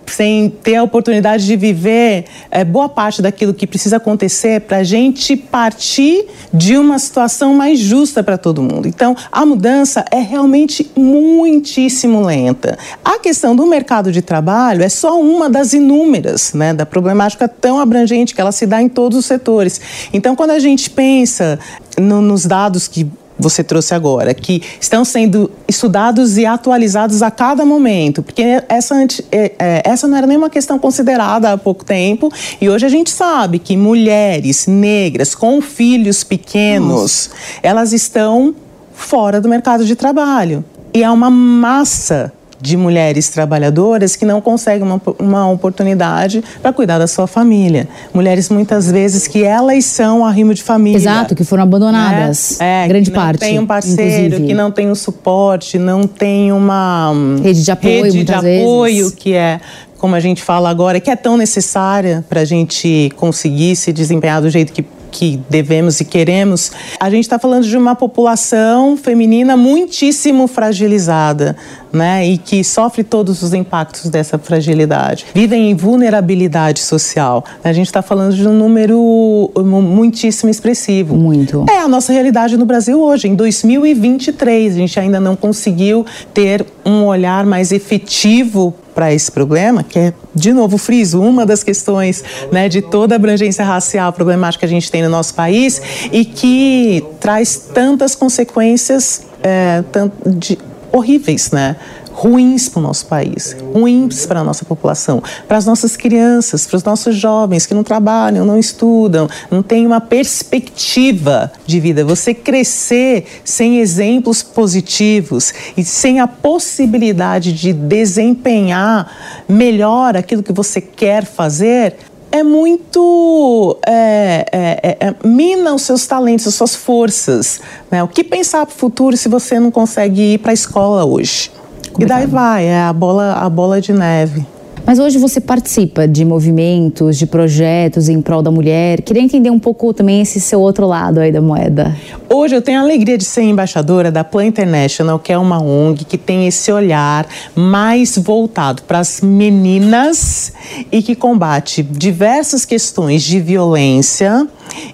sem 0.08 0.50
ter 0.50 0.76
a 0.76 0.84
oportunidade 0.84 1.46
de 1.46 1.56
viver 1.56 2.26
é, 2.50 2.64
boa 2.64 2.90
parte 2.90 3.22
daquilo 3.22 3.54
que 3.54 3.68
precisa 3.68 3.98
acontecer 3.98 4.62
para 4.62 4.78
a 4.78 4.84
gente 4.84 5.36
partir 5.36 6.26
de 6.54 6.78
uma 6.78 6.98
situação 7.00 7.54
mais 7.54 7.80
justa 7.80 8.24
para 8.24 8.38
todo 8.38 8.62
mundo. 8.62 8.88
Então, 8.88 9.16
a 9.32 9.46
mudança 9.46 10.06
é 10.12 10.20
realmente 10.20 10.90
muitíssimo 10.96 12.22
lenta. 12.22 12.78
A 13.04 13.20
questão 13.20 13.56
do 13.56 13.66
mercado 13.66 14.12
de 14.12 14.22
trabalho 14.22 14.84
é 14.84 14.90
só 14.90 15.20
uma 15.20 15.50
das 15.50 15.74
inúmeras, 15.74 16.54
né, 16.54 16.74
da 16.74 16.86
problemática 16.86 17.48
tão 17.48 17.80
abrangente 17.80 18.34
que 18.34 18.42
ela 18.42 18.52
se 18.52 18.66
dá 18.66 18.82
em 18.82 18.90
todos 18.90 19.18
os 19.18 19.26
setores. 19.26 19.80
Então, 20.14 20.36
quando 20.36 20.52
a 20.52 20.60
gente 20.60 20.90
pensa 20.90 21.60
no, 21.98 22.22
nos 22.22 22.46
dados 22.46 22.88
que 22.88 23.08
você 23.39 23.63
trouxe 23.63 23.94
agora, 23.94 24.34
que 24.34 24.62
estão 24.79 25.06
sendo 25.06 25.51
estudados 25.67 26.38
e 26.38 26.46
atualizados 26.46 27.22
a 27.22 27.29
cada 27.29 27.65
momento, 27.65 28.24
porque 28.24 28.63
essa, 28.67 28.96
é, 29.32 29.51
é, 29.60 29.82
essa 29.86 30.08
não 30.08 30.17
era 30.17 30.27
nenhuma 30.27 30.50
questão 30.50 30.79
considerada 30.79 31.53
há 31.53 31.58
pouco 31.58 31.86
tempo, 31.86 32.32
e 32.60 32.70
hoje 32.70 32.86
a 32.86 32.89
gente 32.89 33.10
sabe 33.10 33.60
que 33.60 33.77
mulheres 33.77 34.67
negras 34.67 35.36
com 35.36 35.62
filhos 35.62 36.24
pequenos, 36.24 37.29
Nossa. 37.29 37.29
elas 37.62 37.94
estão 37.94 38.56
fora 38.94 39.39
do 39.39 39.48
mercado 39.48 39.86
de 39.86 39.96
trabalho. 39.96 40.65
E 40.94 41.03
é 41.03 41.10
uma 41.10 41.29
massa 41.29 42.34
de 42.60 42.76
mulheres 42.76 43.30
trabalhadoras 43.30 44.16
que 44.16 44.26
não 44.26 44.42
conseguem 44.42 44.84
uma, 44.84 45.02
uma 45.20 45.50
oportunidade 45.52 46.44
para 46.62 46.74
cuidar 46.74 46.98
da 46.98 47.08
sua 47.08 47.28
família. 47.28 47.88
Mulheres 48.14 48.50
muitas 48.50 48.90
vezes 48.92 49.28
que 49.28 49.44
elas 49.44 49.86
são 49.86 50.26
arrimo 50.26 50.53
de 50.53 50.64
família. 50.64 50.98
Exato, 50.98 51.36
que 51.36 51.44
foram 51.44 51.64
abandonadas. 51.64 52.60
É, 52.60 52.86
é 52.86 52.88
grande 52.88 53.12
que 53.12 53.16
não 53.16 53.24
parte. 53.24 53.40
Tem 53.40 53.60
um 53.60 53.66
parceiro, 53.66 54.25
inclusive. 54.25 54.48
que 54.48 54.53
não 54.53 54.72
tem 54.72 54.90
um 54.90 54.96
suporte, 54.96 55.77
não 55.77 56.03
tem 56.03 56.51
uma 56.51 57.14
rede 57.42 57.64
de 57.64 57.72
apoio, 57.72 58.03
rede 58.03 58.24
de 58.24 58.34
apoio 58.34 59.03
vezes. 59.03 59.16
que 59.16 59.34
é 59.34 59.60
como 59.98 60.16
a 60.16 60.20
gente 60.20 60.44
fala 60.44 60.70
agora, 60.70 61.00
que 61.00 61.10
é 61.10 61.16
tão 61.16 61.36
necessária 61.36 62.24
para 62.29 62.42
a 62.42 62.46
gente 62.46 63.12
conseguir 63.16 63.75
se 63.75 63.92
desempenhar 63.92 64.42
do 64.42 64.50
jeito 64.50 64.72
que 64.72 64.86
que 65.12 65.40
devemos 65.50 66.00
e 66.00 66.05
queremos, 66.05 66.72
a 67.00 67.10
gente 67.10 67.24
está 67.24 67.40
falando 67.40 67.64
de 67.64 67.75
uma 67.75 67.96
população 67.96 68.96
feminina 68.96 69.58
muitíssimo 69.58 70.48
fragilizada, 70.48 71.55
né? 71.92 72.28
E 72.28 72.38
que 72.38 72.64
sofre 72.64 73.04
todos 73.04 73.42
os 73.42 73.54
impactos 73.54 74.10
dessa 74.10 74.38
fragilidade. 74.38 75.26
Vivem 75.34 75.72
em 75.72 75.76
vulnerabilidade 75.76 76.80
social. 76.80 77.44
A 77.64 77.74
gente 77.74 77.88
está 77.88 78.02
falando 78.02 78.36
de 78.36 78.48
um 78.48 78.54
número 78.54 79.52
muitíssimo 79.56 80.50
expressivo. 80.50 81.16
Muito. 81.16 81.66
É 81.70 81.80
a 81.80 81.88
nossa 81.88 82.12
realidade 82.12 82.58
no 82.58 82.66
Brasil 82.66 83.02
hoje, 83.02 83.28
em 83.28 83.36
2023. 83.36 84.76
A 84.76 84.78
gente 84.78 85.00
ainda 85.00 85.20
não 85.20 85.36
conseguiu 85.36 86.06
ter 86.34 86.66
um 86.86 87.06
olhar 87.06 87.46
mais 87.46 87.72
efetivo 87.72 88.74
para 88.98 89.14
esse 89.14 89.32
problema, 89.32 89.84
que 89.84 90.00
é, 90.00 90.14
de 90.34 90.52
novo, 90.52 90.76
friso, 90.76 91.22
uma 91.22 91.46
das 91.46 91.64
questões 91.64 92.24
né, 92.52 92.68
de 92.68 92.82
toda 92.82 93.14
a 93.14 93.18
abrangência 93.18 93.64
racial 93.64 94.12
problemática 94.12 94.62
que 94.62 94.66
a 94.66 94.68
gente 94.68 94.90
tem 94.90 95.04
no 95.04 95.10
nosso 95.10 95.36
país 95.36 95.80
e 96.12 96.26
que 96.26 97.06
traz 97.20 97.70
tantas 97.72 98.16
consequências 98.16 99.22
é, 99.44 99.84
de, 100.26 100.58
horríveis, 100.92 101.52
né? 101.52 101.76
ruins 102.18 102.68
para 102.68 102.80
o 102.80 102.82
nosso 102.82 103.06
país, 103.06 103.56
ruins 103.72 104.26
para 104.26 104.40
a 104.40 104.44
nossa 104.44 104.66
população, 104.66 105.22
para 105.48 105.56
as 105.56 105.68
nossas 105.68 105.96
crianças, 105.96 106.66
para 106.66 106.78
os 106.78 106.84
nossos 106.84 107.16
jovens 107.16 107.68
que 107.68 107.76
não 107.76 107.84
trabalham, 107.84 108.44
não 108.44 108.58
estudam, 108.58 109.30
não 109.52 109.62
têm 109.62 109.86
uma 109.86 110.02
perspectiva 110.02 111.52
de 111.64 111.80
vida. 111.80 112.04
Você 112.04 112.34
crescer 112.34 113.28
sem 113.46 113.80
exemplos 113.80 114.42
positivos 114.42 115.54
e 115.78 115.84
sem 115.84 116.20
a 116.20 116.26
possibilidade 116.26 117.54
de 117.54 117.72
desempenhar 117.72 119.46
melhor 119.48 120.18
aquilo 120.18 120.42
que 120.42 120.52
você 120.52 120.82
quer 120.82 121.24
fazer, 121.24 121.98
é 122.31 122.44
muito. 122.44 123.77
É, 123.85 124.46
é, 124.51 124.79
é, 124.83 125.07
é 125.07 125.27
mina 125.27 125.74
os 125.74 125.83
seus 125.83 126.05
talentos, 126.05 126.48
as 126.48 126.55
suas 126.55 126.75
forças. 126.75 127.61
Né? 127.90 128.03
O 128.03 128.07
que 128.07 128.24
pensar 128.24 128.66
para 128.66 128.74
o 128.74 128.77
futuro 128.77 129.16
se 129.16 129.29
você 129.29 129.59
não 129.59 129.72
consegue 129.72 130.33
ir 130.33 130.37
para 130.40 130.51
a 130.51 130.53
escola 130.53 131.05
hoje? 131.05 131.51
E 132.00 132.05
daí 132.05 132.27
vai, 132.27 132.66
é 132.66 132.79
a 132.79 132.94
bola, 132.94 133.33
a 133.33 133.50
bola 133.50 133.81
de 133.81 133.92
neve. 133.92 134.46
Mas 134.85 135.00
hoje 135.00 135.18
você 135.18 135.40
participa 135.42 136.07
de 136.07 136.24
movimentos, 136.24 137.18
de 137.18 137.25
projetos 137.25 138.07
em 138.09 138.22
prol 138.22 138.42
da 138.42 138.51
mulher. 138.51 139.01
Queria 139.01 139.22
entender 139.22 139.50
um 139.50 139.59
pouco 139.59 139.94
também 139.94 140.22
esse 140.22 140.40
seu 140.40 140.61
outro 140.61 140.87
lado 140.87 141.20
aí 141.20 141.31
da 141.31 141.42
moeda. 141.42 141.96
Hoje 142.29 142.55
eu 142.55 142.61
tenho 142.61 142.79
a 142.79 142.83
alegria 142.83 143.18
de 143.18 143.25
ser 143.25 143.42
embaixadora 143.42 144.11
da 144.11 144.24
Plan 144.24 144.46
International, 144.46 145.20
que 145.20 145.33
é 145.33 145.37
uma 145.37 145.61
ONG 145.61 146.05
que 146.05 146.18
tem 146.18 146.48
esse 146.48 146.72
olhar 146.72 147.27
mais 147.55 148.18
voltado 148.18 148.83
para 148.83 149.00
as 149.00 149.22
meninas 149.22 150.53
e 150.92 151.01
que 151.01 151.16
combate 151.16 151.83
diversas 151.83 152.63
questões 152.63 153.24
de 153.24 153.40
violência 153.40 154.48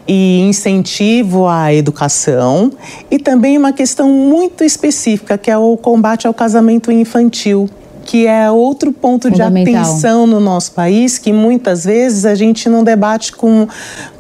e 0.07 0.41
incentivo 0.41 1.47
à 1.47 1.73
educação 1.73 2.71
e 3.09 3.19
também 3.19 3.57
uma 3.57 3.73
questão 3.73 4.09
muito 4.09 4.63
específica 4.63 5.37
que 5.37 5.51
é 5.51 5.57
o 5.57 5.75
combate 5.77 6.27
ao 6.27 6.33
casamento 6.33 6.91
infantil 6.91 7.69
que 8.05 8.27
é 8.27 8.49
outro 8.51 8.91
ponto 8.91 9.31
de 9.31 9.41
atenção 9.41 10.27
no 10.27 10.39
nosso 10.39 10.71
país, 10.73 11.17
que 11.17 11.31
muitas 11.31 11.85
vezes 11.85 12.25
a 12.25 12.35
gente 12.35 12.67
não 12.69 12.83
debate 12.83 13.31
com, 13.31 13.67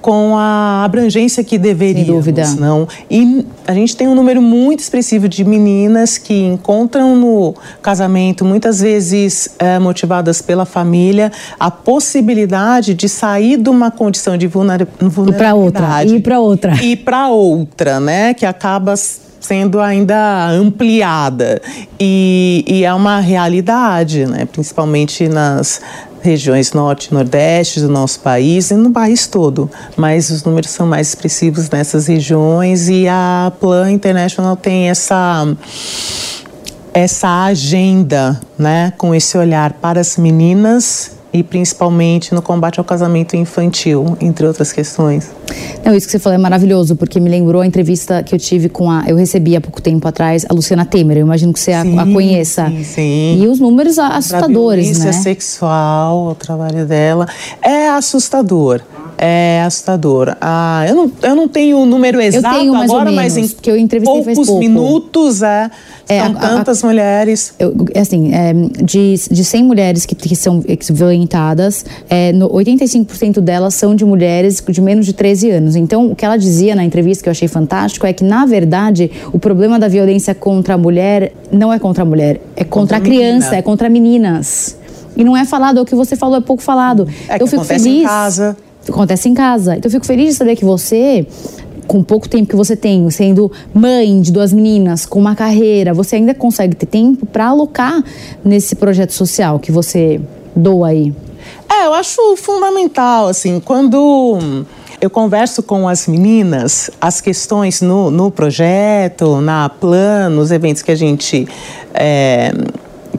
com 0.01 0.37
a 0.37 0.83
abrangência 0.83 1.43
que 1.43 1.57
deveria. 1.57 2.05
Sem 2.05 2.13
dúvida. 2.13 2.47
Não. 2.59 2.87
E 3.09 3.45
a 3.67 3.73
gente 3.73 3.95
tem 3.95 4.07
um 4.07 4.15
número 4.15 4.41
muito 4.41 4.79
expressivo 4.79 5.27
de 5.27 5.43
meninas 5.43 6.17
que 6.17 6.33
encontram 6.45 7.15
no 7.15 7.53
casamento, 7.81 8.45
muitas 8.45 8.81
vezes 8.81 9.49
é, 9.59 9.79
motivadas 9.79 10.41
pela 10.41 10.65
família, 10.65 11.31
a 11.59 11.69
possibilidade 11.69 12.93
de 12.93 13.09
sair 13.09 13.57
de 13.57 13.69
uma 13.69 13.91
condição 13.91 14.37
de 14.37 14.47
vulnerabilidade. 14.47 15.29
E 15.29 15.33
para 15.33 15.53
outra. 15.53 16.03
E 16.05 16.19
para 16.19 16.39
outra. 16.39 16.75
E 16.83 16.95
para 16.95 17.27
outra, 17.29 17.99
né? 17.99 18.33
Que 18.33 18.45
acaba 18.45 18.95
sendo 19.43 19.81
ainda 19.81 20.47
ampliada 20.49 21.61
e, 21.99 22.63
e 22.65 22.85
é 22.85 22.93
uma 22.93 23.19
realidade, 23.19 24.25
né? 24.25 24.45
principalmente 24.45 25.27
nas 25.27 25.81
regiões 26.21 26.71
norte 26.71 27.09
e 27.11 27.13
nordeste 27.13 27.81
do 27.81 27.89
nosso 27.89 28.21
país 28.21 28.71
e 28.71 28.75
no 28.75 28.89
país 28.91 29.27
todo, 29.27 29.69
mas 29.97 30.29
os 30.29 30.45
números 30.45 30.69
são 30.71 30.87
mais 30.87 31.09
expressivos 31.09 31.69
nessas 31.69 32.07
regiões 32.07 32.87
e 32.87 33.05
a 33.09 33.51
Plan 33.59 33.91
International 33.91 34.55
tem 34.55 34.89
essa 34.89 35.45
essa 36.93 37.45
agenda, 37.45 38.39
né, 38.57 38.93
com 38.97 39.15
esse 39.15 39.35
olhar 39.35 39.73
para 39.73 39.99
as 39.99 40.15
meninas 40.15 41.11
e 41.33 41.41
principalmente 41.41 42.33
no 42.35 42.41
combate 42.41 42.79
ao 42.79 42.85
casamento 42.85 43.35
infantil, 43.35 44.17
entre 44.21 44.45
outras 44.45 44.71
questões. 44.71 45.31
Não, 45.83 45.95
isso 45.95 46.05
que 46.05 46.11
você 46.11 46.19
falou 46.19 46.35
é 46.35 46.41
maravilhoso, 46.41 46.95
porque 46.95 47.19
me 47.19 47.29
lembrou 47.29 47.61
a 47.61 47.65
entrevista 47.65 48.21
que 48.21 48.35
eu 48.35 48.39
tive 48.39 48.69
com 48.69 48.89
a. 48.89 49.03
Eu 49.07 49.15
recebi 49.15 49.55
há 49.55 49.61
pouco 49.61 49.81
tempo 49.81 50.07
atrás 50.07 50.45
a 50.47 50.53
Luciana 50.53 50.85
Temer. 50.85 51.17
Eu 51.17 51.21
imagino 51.21 51.51
que 51.51 51.59
você 51.59 51.71
sim, 51.81 51.97
a, 51.97 52.03
a, 52.03 52.05
conheça. 52.05 52.67
Sim, 52.67 52.83
sim. 52.83 53.43
E 53.43 53.47
os 53.47 53.59
números 53.59 53.97
assustadores, 53.97 54.87
a 54.87 54.91
violência 54.91 55.05
né? 55.05 55.11
sexual, 55.11 56.27
o 56.27 56.35
trabalho 56.35 56.85
dela 56.85 57.27
é 57.61 57.89
assustador. 57.89 58.81
É 59.25 59.63
assustador. 59.65 60.35
Ah, 60.41 60.83
eu 60.85 60.95
não, 60.95 61.11
eu 61.21 61.33
não 61.33 61.47
tenho 61.47 61.77
o 61.77 61.85
número 61.85 62.19
exato 62.19 62.59
tenho, 62.59 62.75
agora, 62.75 63.09
mas 63.09 63.37
em 63.37 63.47
que 63.47 63.71
eu 63.71 63.77
entrevistei 63.77 64.21
poucos 64.21 64.47
pouco. 64.47 64.59
minutos 64.59 65.41
é, 65.41 65.71
é 66.09 66.19
são 66.19 66.31
a, 66.31 66.39
tantas 66.39 66.83
a, 66.83 66.87
mulheres. 66.87 67.53
Eu, 67.57 67.73
assim, 67.95 68.33
é, 68.33 68.51
de, 68.83 69.15
de 69.31 69.45
100 69.45 69.63
mulheres 69.63 70.05
que, 70.05 70.13
que 70.13 70.35
são 70.35 70.61
violentadas, 70.91 71.85
é, 72.09 72.33
no, 72.33 72.49
85% 72.49 73.39
delas 73.39 73.75
são 73.75 73.95
de 73.95 74.03
mulheres 74.03 74.61
de 74.67 74.81
menos 74.81 75.05
de 75.05 75.13
13 75.13 75.51
anos. 75.51 75.77
Então, 75.77 76.11
o 76.11 76.15
que 76.17 76.25
ela 76.25 76.35
dizia 76.35 76.75
na 76.75 76.83
entrevista, 76.83 77.23
que 77.23 77.29
eu 77.29 77.31
achei 77.31 77.47
fantástico, 77.47 78.05
é 78.05 78.11
que, 78.11 78.25
na 78.25 78.45
verdade, 78.45 79.09
o 79.31 79.39
problema 79.39 79.79
da 79.79 79.87
violência 79.87 80.35
contra 80.35 80.73
a 80.73 80.77
mulher 80.77 81.31
não 81.49 81.71
é 81.71 81.79
contra 81.79 82.03
a 82.03 82.05
mulher, 82.05 82.41
é 82.57 82.65
contra, 82.65 82.65
contra 82.65 82.97
a 82.97 82.99
criança, 82.99 83.45
menina. 83.45 83.55
é 83.55 83.61
contra 83.61 83.87
meninas. 83.87 84.77
E 85.15 85.23
não 85.23 85.37
é 85.37 85.45
falado, 85.45 85.79
é 85.79 85.81
o 85.81 85.85
que 85.85 85.95
você 85.95 86.17
falou, 86.17 86.35
é 86.35 86.41
pouco 86.41 86.61
falado. 86.61 87.07
É 87.29 87.37
que 87.37 87.43
eu 87.43 87.47
fico 87.47 87.63
feliz. 87.63 87.85
Em 87.85 88.03
casa 88.03 88.57
acontece 88.87 89.29
em 89.29 89.33
casa. 89.33 89.75
Então 89.77 89.87
eu 89.87 89.91
fico 89.91 90.05
feliz 90.05 90.29
de 90.29 90.35
saber 90.35 90.55
que 90.55 90.65
você 90.65 91.25
com 91.87 92.01
pouco 92.01 92.29
tempo 92.29 92.47
que 92.47 92.55
você 92.55 92.75
tem, 92.75 93.09
sendo 93.09 93.51
mãe 93.73 94.21
de 94.21 94.31
duas 94.31 94.53
meninas, 94.53 95.05
com 95.05 95.19
uma 95.19 95.35
carreira, 95.35 95.93
você 95.93 96.15
ainda 96.15 96.33
consegue 96.33 96.75
ter 96.75 96.85
tempo 96.85 97.25
para 97.25 97.47
alocar 97.47 98.01
nesse 98.43 98.75
projeto 98.75 99.11
social 99.11 99.59
que 99.59 99.71
você 99.71 100.21
doa 100.55 100.87
aí? 100.87 101.13
É, 101.69 101.85
eu 101.85 101.93
acho 101.93 102.37
fundamental, 102.37 103.27
assim, 103.27 103.59
quando 103.59 104.39
eu 105.01 105.09
converso 105.09 105.61
com 105.61 105.87
as 105.87 106.07
meninas, 106.07 106.89
as 107.01 107.19
questões 107.19 107.81
no, 107.81 108.09
no 108.09 108.31
projeto, 108.31 109.41
na 109.41 109.67
plano, 109.67 110.37
nos 110.37 110.51
eventos 110.51 110.81
que 110.81 110.91
a 110.91 110.95
gente 110.95 111.47
é, 111.93 112.53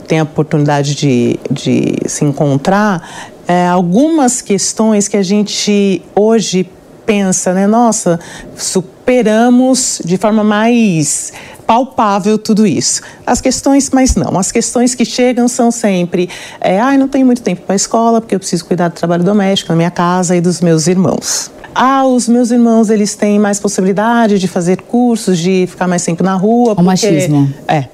tem 0.06 0.20
a 0.20 0.22
oportunidade 0.22 0.94
de, 0.94 1.38
de 1.50 1.96
se 2.06 2.24
encontrar, 2.24 3.32
é, 3.46 3.66
algumas 3.66 4.40
questões 4.40 5.08
que 5.08 5.16
a 5.16 5.22
gente 5.22 6.02
hoje 6.14 6.68
pensa, 7.04 7.52
né? 7.52 7.66
Nossa, 7.66 8.18
superamos 8.56 10.00
de 10.04 10.16
forma 10.16 10.42
mais 10.42 11.32
palpável 11.66 12.38
tudo 12.38 12.66
isso. 12.66 13.02
As 13.26 13.40
questões, 13.40 13.90
mas 13.90 14.14
não, 14.16 14.38
as 14.38 14.50
questões 14.50 14.94
que 14.94 15.04
chegam 15.04 15.48
são 15.48 15.70
sempre, 15.70 16.28
é, 16.60 16.80
ai, 16.80 16.96
não 16.98 17.08
tenho 17.08 17.26
muito 17.26 17.42
tempo 17.42 17.62
para 17.62 17.74
a 17.74 17.76
escola 17.76 18.20
porque 18.20 18.34
eu 18.34 18.38
preciso 18.38 18.64
cuidar 18.64 18.88
do 18.88 18.94
trabalho 18.94 19.24
doméstico 19.24 19.72
na 19.72 19.76
minha 19.76 19.90
casa 19.90 20.36
e 20.36 20.40
dos 20.40 20.60
meus 20.60 20.86
irmãos. 20.86 21.50
Ah, 21.74 22.06
os 22.06 22.28
meus 22.28 22.50
irmãos, 22.50 22.88
eles 22.88 23.16
têm 23.16 23.38
mais 23.38 23.58
possibilidade 23.58 24.38
de 24.38 24.46
fazer 24.46 24.82
cursos, 24.82 25.38
de 25.38 25.66
ficar 25.68 25.88
mais 25.88 26.04
tempo 26.04 26.22
na 26.22 26.34
rua. 26.34 26.72
O 26.72 26.76
porque, 26.76 26.82
machismo. 26.86 27.52
É, 27.66 27.86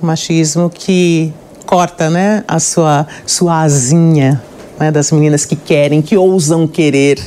o 0.00 0.04
machismo 0.04 0.68
que 0.68 1.32
corta, 1.64 2.10
né, 2.10 2.44
a 2.46 2.60
sua, 2.60 3.06
sua 3.24 3.62
asinha 3.62 4.42
né, 4.82 4.90
das 4.90 5.12
meninas 5.12 5.44
que 5.44 5.54
querem, 5.54 6.02
que 6.02 6.16
ousam 6.16 6.66
querer. 6.66 7.20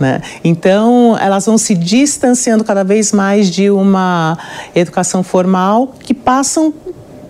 Né? 0.00 0.22
Então, 0.42 1.14
elas 1.20 1.44
vão 1.44 1.58
se 1.58 1.74
distanciando 1.74 2.64
cada 2.64 2.82
vez 2.82 3.12
mais 3.12 3.50
de 3.50 3.70
uma 3.70 4.38
educação 4.74 5.22
formal 5.22 5.92
que 6.00 6.14
passam 6.14 6.72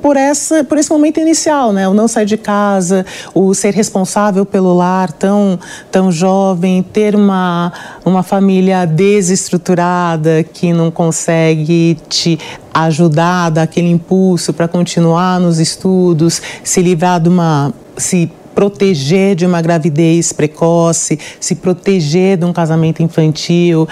por, 0.00 0.16
essa, 0.16 0.62
por 0.62 0.78
esse 0.78 0.90
momento 0.90 1.18
inicial, 1.18 1.72
né? 1.72 1.88
O 1.88 1.94
não 1.94 2.06
sair 2.06 2.26
de 2.26 2.36
casa, 2.36 3.06
o 3.32 3.54
ser 3.54 3.72
responsável 3.72 4.44
pelo 4.44 4.74
lar 4.74 5.10
tão, 5.10 5.58
tão 5.90 6.12
jovem, 6.12 6.82
ter 6.82 7.16
uma, 7.16 7.72
uma 8.04 8.22
família 8.22 8.84
desestruturada 8.84 10.44
que 10.44 10.74
não 10.74 10.90
consegue 10.90 11.96
te 12.06 12.38
ajudar, 12.74 13.48
dar 13.48 13.62
aquele 13.62 13.88
impulso 13.88 14.52
para 14.52 14.68
continuar 14.68 15.40
nos 15.40 15.58
estudos, 15.58 16.40
se 16.62 16.82
livrar 16.82 17.18
de 17.18 17.30
uma. 17.30 17.72
se 17.96 18.30
proteger 18.54 19.34
de 19.34 19.44
uma 19.44 19.60
gravidez 19.60 20.32
precoce, 20.32 21.18
se 21.40 21.54
proteger 21.56 22.38
de 22.38 22.44
um 22.44 22.52
casamento 22.52 23.02
infantil, 23.02 23.88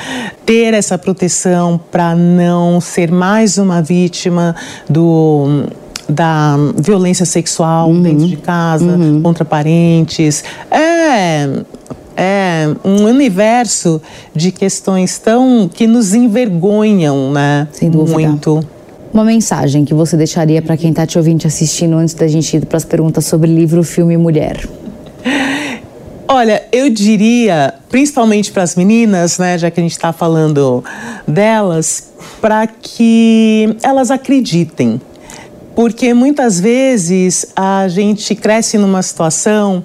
ter 0.47 0.75
essa 0.75 0.97
proteção 0.97 1.81
para 1.91 2.15
não 2.15 2.81
ser 2.81 3.11
mais 3.11 3.59
uma 3.59 3.83
vítima 3.83 4.55
do 4.89 5.65
da 6.09 6.57
violência 6.77 7.25
sexual 7.25 7.89
uhum. 7.89 8.03
dentro 8.03 8.27
de 8.27 8.37
casa, 8.37 8.85
uhum. 8.85 9.23
contra 9.23 9.45
parentes. 9.45 10.45
É, 10.71 11.49
é 12.17 12.69
um 12.85 13.05
universo 13.05 14.01
de 14.35 14.53
questões 14.53 15.19
tão 15.19 15.71
que 15.73 15.87
nos 15.87 16.13
envergonham, 16.13 17.33
né? 17.33 17.69
Sem 17.73 17.89
dúvida. 17.89 18.19
Muito. 18.19 18.63
Uma 19.13 19.25
mensagem 19.25 19.85
que 19.85 19.93
você 19.93 20.17
deixaria 20.17 20.63
para 20.63 20.75
quem 20.75 20.89
está 20.89 21.07
te 21.07 21.19
ouvindo 21.19 21.41
te 21.41 21.47
assistindo 21.47 21.97
antes 21.97 22.15
da 22.15 22.27
gente 22.27 22.57
ir 22.57 22.65
para 22.65 22.79
as 22.79 22.85
perguntas 22.85 23.27
sobre 23.27 23.53
livro, 23.53 23.83
filme 23.85 24.15
e 24.15 24.17
mulher? 24.17 24.67
Olha, 26.27 26.63
eu 26.73 26.89
diria, 26.89 27.75
principalmente 27.91 28.51
para 28.51 28.63
as 28.63 28.75
meninas, 28.75 29.37
né, 29.37 29.59
já 29.59 29.71
que 29.71 29.79
a 29.79 29.83
gente 29.83 29.93
está 29.93 30.15
falando 30.15 30.83
delas, 31.29 32.11
para 32.41 32.67
que 32.67 33.77
elas 33.83 34.11
acreditem. 34.11 34.99
Porque 35.75 36.15
muitas 36.15 36.59
vezes 36.59 37.47
a 37.55 37.87
gente 37.89 38.35
cresce 38.35 38.79
numa 38.79 39.03
situação 39.03 39.85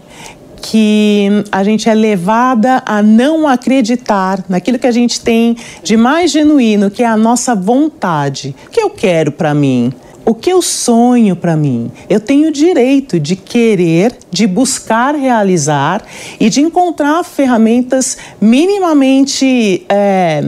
que 0.61 1.43
a 1.51 1.63
gente 1.63 1.89
é 1.89 1.93
levada 1.93 2.81
a 2.85 3.01
não 3.01 3.47
acreditar 3.47 4.43
naquilo 4.49 4.79
que 4.79 4.87
a 4.87 4.91
gente 4.91 5.21
tem 5.21 5.55
de 5.83 5.95
mais 5.95 6.31
genuíno, 6.31 6.91
que 6.91 7.03
é 7.03 7.07
a 7.07 7.17
nossa 7.17 7.55
vontade. 7.55 8.55
O 8.67 8.69
que 8.69 8.81
eu 8.81 8.89
quero 8.89 9.31
para 9.31 9.53
mim? 9.53 9.93
O 10.25 10.33
que 10.33 10.49
eu 10.49 10.61
sonho 10.61 11.37
para 11.37 11.55
mim? 11.55 11.89
Eu 12.09 12.19
tenho 12.19 12.49
o 12.49 12.51
direito 12.51 13.17
de 13.17 13.37
querer, 13.37 14.13
de 14.29 14.45
buscar 14.45 15.15
realizar 15.15 16.03
e 16.37 16.49
de 16.49 16.59
encontrar 16.59 17.23
ferramentas 17.23 18.17
minimamente 18.41 19.85
é, 19.87 20.43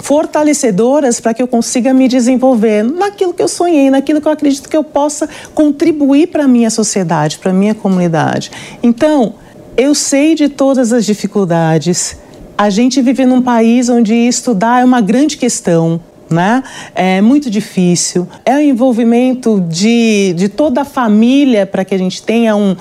fortalecedoras 0.00 1.18
para 1.18 1.34
que 1.34 1.42
eu 1.42 1.48
consiga 1.48 1.92
me 1.92 2.06
desenvolver 2.06 2.84
naquilo 2.84 3.34
que 3.34 3.42
eu 3.42 3.48
sonhei, 3.48 3.90
naquilo 3.90 4.20
que 4.20 4.28
eu 4.28 4.32
acredito 4.32 4.68
que 4.68 4.76
eu 4.76 4.84
possa 4.84 5.28
contribuir 5.52 6.28
para 6.28 6.44
a 6.44 6.48
minha 6.48 6.70
sociedade, 6.70 7.40
para 7.40 7.50
a 7.50 7.54
minha 7.54 7.74
comunidade. 7.74 8.52
Então, 8.80 9.34
eu 9.76 9.94
sei 9.94 10.34
de 10.34 10.48
todas 10.48 10.92
as 10.92 11.04
dificuldades. 11.04 12.16
A 12.56 12.70
gente 12.70 13.02
vive 13.02 13.26
num 13.26 13.42
país 13.42 13.88
onde 13.88 14.14
estudar 14.14 14.80
é 14.80 14.84
uma 14.84 15.00
grande 15.00 15.36
questão. 15.36 16.00
Né? 16.28 16.62
É 16.94 17.20
muito 17.20 17.48
difícil. 17.48 18.26
É 18.44 18.56
o 18.56 18.60
envolvimento 18.60 19.60
de, 19.68 20.34
de 20.36 20.48
toda 20.48 20.80
a 20.80 20.84
família 20.84 21.64
para 21.66 21.84
que 21.84 21.94
a 21.94 21.98
gente 21.98 22.20
tenha 22.20 22.56
um, 22.56 22.74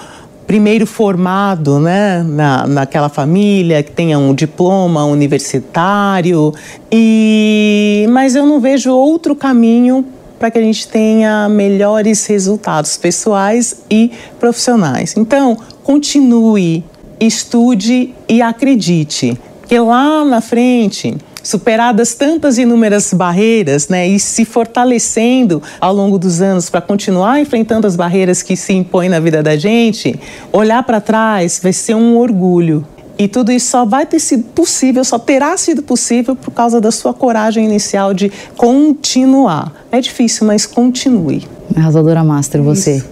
primeiro 0.45 0.85
formado 0.85 1.79
né, 1.79 2.23
na, 2.23 2.67
naquela 2.67 3.09
família, 3.09 3.81
que 3.81 3.91
tenha 3.91 4.17
um 4.17 4.33
diploma 4.33 5.03
universitário. 5.05 6.53
E, 6.91 8.05
mas 8.09 8.35
eu 8.35 8.45
não 8.45 8.59
vejo 8.59 8.93
outro 8.93 9.35
caminho 9.35 10.05
para 10.37 10.51
que 10.51 10.57
a 10.57 10.61
gente 10.61 10.87
tenha 10.87 11.47
melhores 11.49 12.25
resultados 12.25 12.97
pessoais 12.97 13.83
e 13.89 14.11
profissionais. 14.39 15.15
Então, 15.17 15.57
continue, 15.83 16.83
estude 17.19 18.13
e 18.27 18.41
acredite 18.41 19.37
que 19.67 19.79
lá 19.79 20.23
na 20.23 20.41
frente 20.41 21.17
superadas 21.45 22.15
tantas 22.15 22.57
inúmeras 22.57 23.13
barreiras, 23.13 23.87
né, 23.87 24.07
e 24.07 24.19
se 24.19 24.43
fortalecendo 24.43 25.61
ao 25.79 25.93
longo 25.93 26.17
dos 26.17 26.41
anos 26.41 26.71
para 26.71 26.81
continuar 26.81 27.39
enfrentando 27.39 27.85
as 27.85 27.95
barreiras 27.95 28.41
que 28.41 28.57
se 28.57 28.73
impõem 28.73 29.09
na 29.09 29.19
vida 29.19 29.43
da 29.43 29.55
gente, 29.55 30.19
olhar 30.51 30.81
para 30.81 30.99
trás 30.99 31.59
vai 31.61 31.71
ser 31.71 31.93
um 31.93 32.17
orgulho. 32.17 32.85
E 33.17 33.27
tudo 33.27 33.51
isso 33.51 33.67
só 33.67 33.85
vai 33.85 34.05
ter 34.05 34.19
sido 34.19 34.43
possível, 34.43 35.03
só 35.03 35.17
terá 35.17 35.55
sido 35.57 35.81
possível 35.81 36.35
por 36.35 36.51
causa 36.51 36.81
da 36.81 36.91
sua 36.91 37.13
coragem 37.13 37.65
inicial 37.65 38.13
de 38.13 38.31
continuar. 38.57 39.73
É 39.91 40.01
difícil, 40.01 40.45
mas 40.45 40.65
continue. 40.65 41.47
Arrasadora 41.75 42.23
Master, 42.23 42.61
você. 42.61 42.97
Isso. 42.97 43.09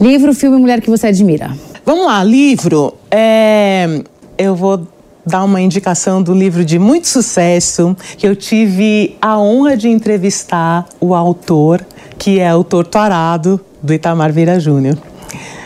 Livro, 0.00 0.34
filme, 0.34 0.58
mulher 0.58 0.80
que 0.80 0.90
você 0.90 1.08
admira. 1.08 1.56
Vamos 1.84 2.06
lá, 2.06 2.22
livro. 2.24 2.94
É... 3.10 4.02
Eu 4.36 4.56
vou 4.56 4.86
dar 5.24 5.44
uma 5.44 5.60
indicação 5.60 6.22
do 6.22 6.34
livro 6.34 6.64
de 6.64 6.78
muito 6.78 7.06
sucesso 7.06 7.96
que 8.18 8.26
eu 8.26 8.34
tive 8.34 9.16
a 9.20 9.38
honra 9.38 9.76
de 9.76 9.88
entrevistar 9.88 10.86
o 11.00 11.14
autor, 11.14 11.84
que 12.18 12.40
é 12.40 12.54
o 12.54 12.64
Torto 12.64 12.98
Arado, 12.98 13.60
do 13.82 13.92
Itamar 13.92 14.32
Vieira 14.32 14.58
Júnior. 14.58 14.98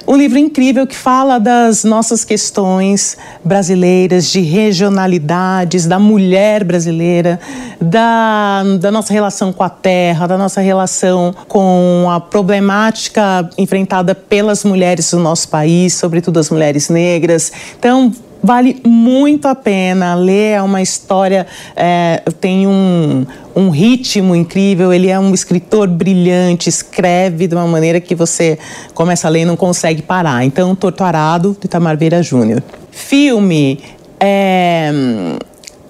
Um 0.07 0.17
livro 0.17 0.39
incrível 0.39 0.87
que 0.87 0.97
fala 0.97 1.39
das 1.39 1.85
nossas 1.85 2.25
questões 2.25 3.17
brasileiras, 3.45 4.31
de 4.31 4.41
regionalidades, 4.41 5.87
da 5.87 5.99
mulher 5.99 6.65
brasileira, 6.65 7.39
da, 7.81 8.63
da 8.81 8.91
nossa 8.91 9.13
relação 9.13 9.53
com 9.53 9.63
a 9.63 9.69
terra, 9.69 10.27
da 10.27 10.39
nossa 10.39 10.61
relação 10.61 11.35
com 11.47 12.07
a 12.11 12.21
problemática 12.21 13.49
enfrentada 13.59 14.15
pelas 14.15 14.65
mulheres 14.65 15.11
do 15.11 15.19
nosso 15.19 15.49
país, 15.49 15.95
sobretudo 15.95 16.39
as 16.39 16.49
mulheres 16.49 16.89
negras. 16.89 17.53
Então, 17.79 18.13
Vale 18.43 18.81
muito 18.87 19.49
a 19.49 19.55
pena 19.55 20.15
ler, 20.15 20.53
é 20.53 20.63
uma 20.63 20.81
história, 20.81 21.47
é, 21.75 22.23
tem 22.41 22.67
um, 22.67 23.27
um 23.55 23.69
ritmo 23.69 24.35
incrível, 24.35 24.93
ele 24.93 25.09
é 25.09 25.19
um 25.19 25.35
escritor 25.35 25.89
brilhante, 25.89 26.69
escreve 26.69 27.49
de 27.49 27.55
uma 27.55 27.67
maneira 27.67 28.01
que 28.01 28.15
você 28.15 28.59
começa 28.95 29.27
a 29.27 29.31
ler 29.31 29.41
e 29.41 29.45
não 29.45 29.57
consegue 29.57 30.03
parar. 30.03 30.45
Então, 30.45 30.75
Torturado, 30.75 31.57
de 31.59 31.67
Itamar 31.67 31.97
Vieira 31.97 32.23
Júnior. 32.23 32.63
Filme, 32.93 33.81
é, 34.21 34.93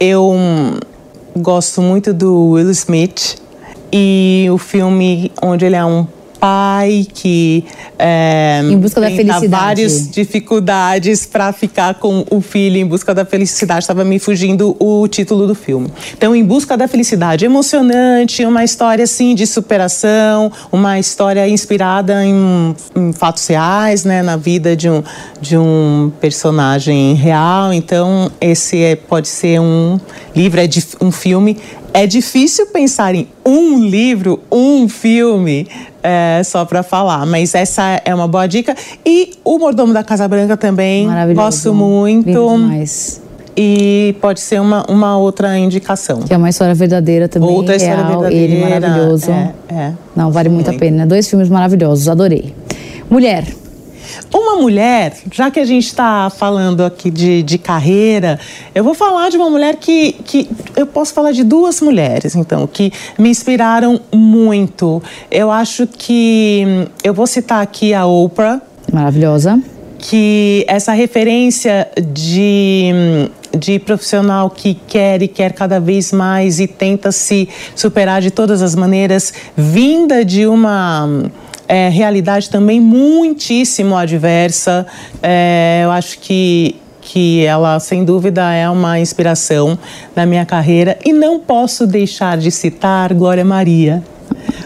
eu 0.00 0.34
gosto 1.36 1.82
muito 1.82 2.12
do 2.14 2.50
Will 2.50 2.70
Smith 2.70 3.36
e 3.92 4.46
o 4.50 4.58
filme 4.58 5.32
onde 5.42 5.64
ele 5.64 5.76
é 5.76 5.84
um 5.84 6.06
pai 6.38 7.06
que 7.12 7.64
é, 7.98 8.60
em 8.62 8.78
busca 8.78 9.00
da 9.00 9.08
felicidade. 9.08 9.48
várias 9.48 10.10
dificuldades 10.10 11.26
para 11.26 11.52
ficar 11.52 11.94
com 11.94 12.24
o 12.30 12.40
filho 12.40 12.76
em 12.76 12.86
busca 12.86 13.14
da 13.14 13.24
felicidade. 13.24 13.80
Estava 13.80 14.04
me 14.04 14.18
fugindo 14.18 14.76
o 14.78 15.06
título 15.08 15.46
do 15.46 15.54
filme. 15.54 15.88
Então, 16.16 16.34
em 16.34 16.44
busca 16.44 16.76
da 16.76 16.86
felicidade, 16.86 17.44
emocionante, 17.44 18.44
uma 18.44 18.64
história 18.64 19.04
assim 19.04 19.34
de 19.34 19.46
superação, 19.46 20.52
uma 20.70 20.98
história 20.98 21.48
inspirada 21.48 22.24
em, 22.24 22.74
em 22.94 23.12
fatos 23.12 23.46
reais, 23.46 24.04
né, 24.04 24.22
na 24.22 24.36
vida 24.36 24.76
de 24.76 24.88
um 24.88 25.02
de 25.40 25.56
um 25.56 26.12
personagem 26.20 27.14
real. 27.14 27.72
Então, 27.72 28.30
esse 28.40 28.82
é, 28.82 28.96
pode 28.96 29.28
ser 29.28 29.60
um 29.60 29.98
livro, 30.34 30.60
é 30.60 30.66
de, 30.66 30.84
um 31.00 31.10
filme 31.10 31.56
é 31.92 32.06
difícil 32.06 32.66
pensar 32.66 33.14
em 33.14 33.28
um 33.44 33.84
livro, 33.84 34.40
um 34.50 34.88
filme, 34.88 35.66
é, 36.02 36.42
só 36.44 36.64
para 36.64 36.82
falar, 36.82 37.26
mas 37.26 37.54
essa 37.54 38.00
é 38.04 38.14
uma 38.14 38.28
boa 38.28 38.46
dica. 38.46 38.74
E 39.04 39.32
o 39.44 39.58
Mordomo 39.58 39.92
da 39.92 40.02
Casa 40.02 40.26
Branca 40.28 40.56
também, 40.56 41.08
gosto 41.34 41.74
muito. 41.74 42.30
E 43.60 44.14
pode 44.20 44.38
ser 44.38 44.60
uma, 44.60 44.84
uma 44.88 45.18
outra 45.18 45.58
indicação. 45.58 46.20
Que 46.20 46.32
é 46.32 46.36
uma 46.36 46.48
história 46.48 46.74
verdadeira 46.74 47.26
também. 47.26 47.50
Outra 47.50 47.76
real, 47.76 47.90
história 47.90 48.08
verdadeira. 48.08 48.54
Ele 48.54 48.60
maravilhoso. 48.60 49.30
É, 49.32 49.54
é. 49.68 49.92
Não, 50.14 50.30
vale 50.30 50.48
muito, 50.48 50.66
muito 50.66 50.76
a 50.76 50.78
pena. 50.78 51.04
Dois 51.04 51.28
filmes 51.28 51.48
maravilhosos, 51.48 52.08
adorei. 52.08 52.54
Mulher, 53.10 53.44
uma 54.32 54.56
mulher, 54.56 55.14
já 55.32 55.50
que 55.50 55.60
a 55.60 55.64
gente 55.64 55.86
está 55.86 56.30
falando 56.30 56.84
aqui 56.84 57.10
de, 57.10 57.42
de 57.42 57.58
carreira, 57.58 58.38
eu 58.74 58.82
vou 58.84 58.94
falar 58.94 59.28
de 59.30 59.36
uma 59.36 59.50
mulher 59.50 59.76
que, 59.76 60.12
que. 60.24 60.48
Eu 60.76 60.86
posso 60.86 61.12
falar 61.12 61.32
de 61.32 61.44
duas 61.44 61.80
mulheres, 61.80 62.34
então, 62.34 62.66
que 62.66 62.92
me 63.18 63.28
inspiraram 63.28 64.00
muito. 64.12 65.02
Eu 65.30 65.50
acho 65.50 65.86
que. 65.86 66.88
Eu 67.02 67.14
vou 67.14 67.26
citar 67.26 67.62
aqui 67.62 67.94
a 67.94 68.06
Oprah. 68.06 68.60
Maravilhosa. 68.92 69.60
Que 69.98 70.64
essa 70.68 70.92
referência 70.92 71.88
de 72.12 73.28
de 73.56 73.78
profissional 73.78 74.50
que 74.50 74.74
quer 74.86 75.22
e 75.22 75.28
quer 75.28 75.52
cada 75.52 75.80
vez 75.80 76.12
mais 76.12 76.60
e 76.60 76.66
tenta 76.66 77.10
se 77.10 77.48
superar 77.74 78.20
de 78.20 78.30
todas 78.30 78.62
as 78.62 78.74
maneiras, 78.74 79.32
vinda 79.56 80.24
de 80.24 80.46
uma 80.46 81.08
é, 81.68 81.88
realidade 81.88 82.48
também 82.48 82.80
muitíssimo 82.80 83.96
adversa. 83.96 84.86
É, 85.22 85.82
eu 85.84 85.90
acho 85.90 86.18
que 86.18 86.76
que 87.00 87.42
ela, 87.42 87.80
sem 87.80 88.04
dúvida, 88.04 88.52
é 88.52 88.68
uma 88.68 89.00
inspiração 89.00 89.78
na 90.14 90.26
minha 90.26 90.44
carreira. 90.44 90.98
E 91.02 91.10
não 91.10 91.40
posso 91.40 91.86
deixar 91.86 92.36
de 92.36 92.50
citar 92.50 93.14
Glória 93.14 93.44
Maria. 93.46 94.02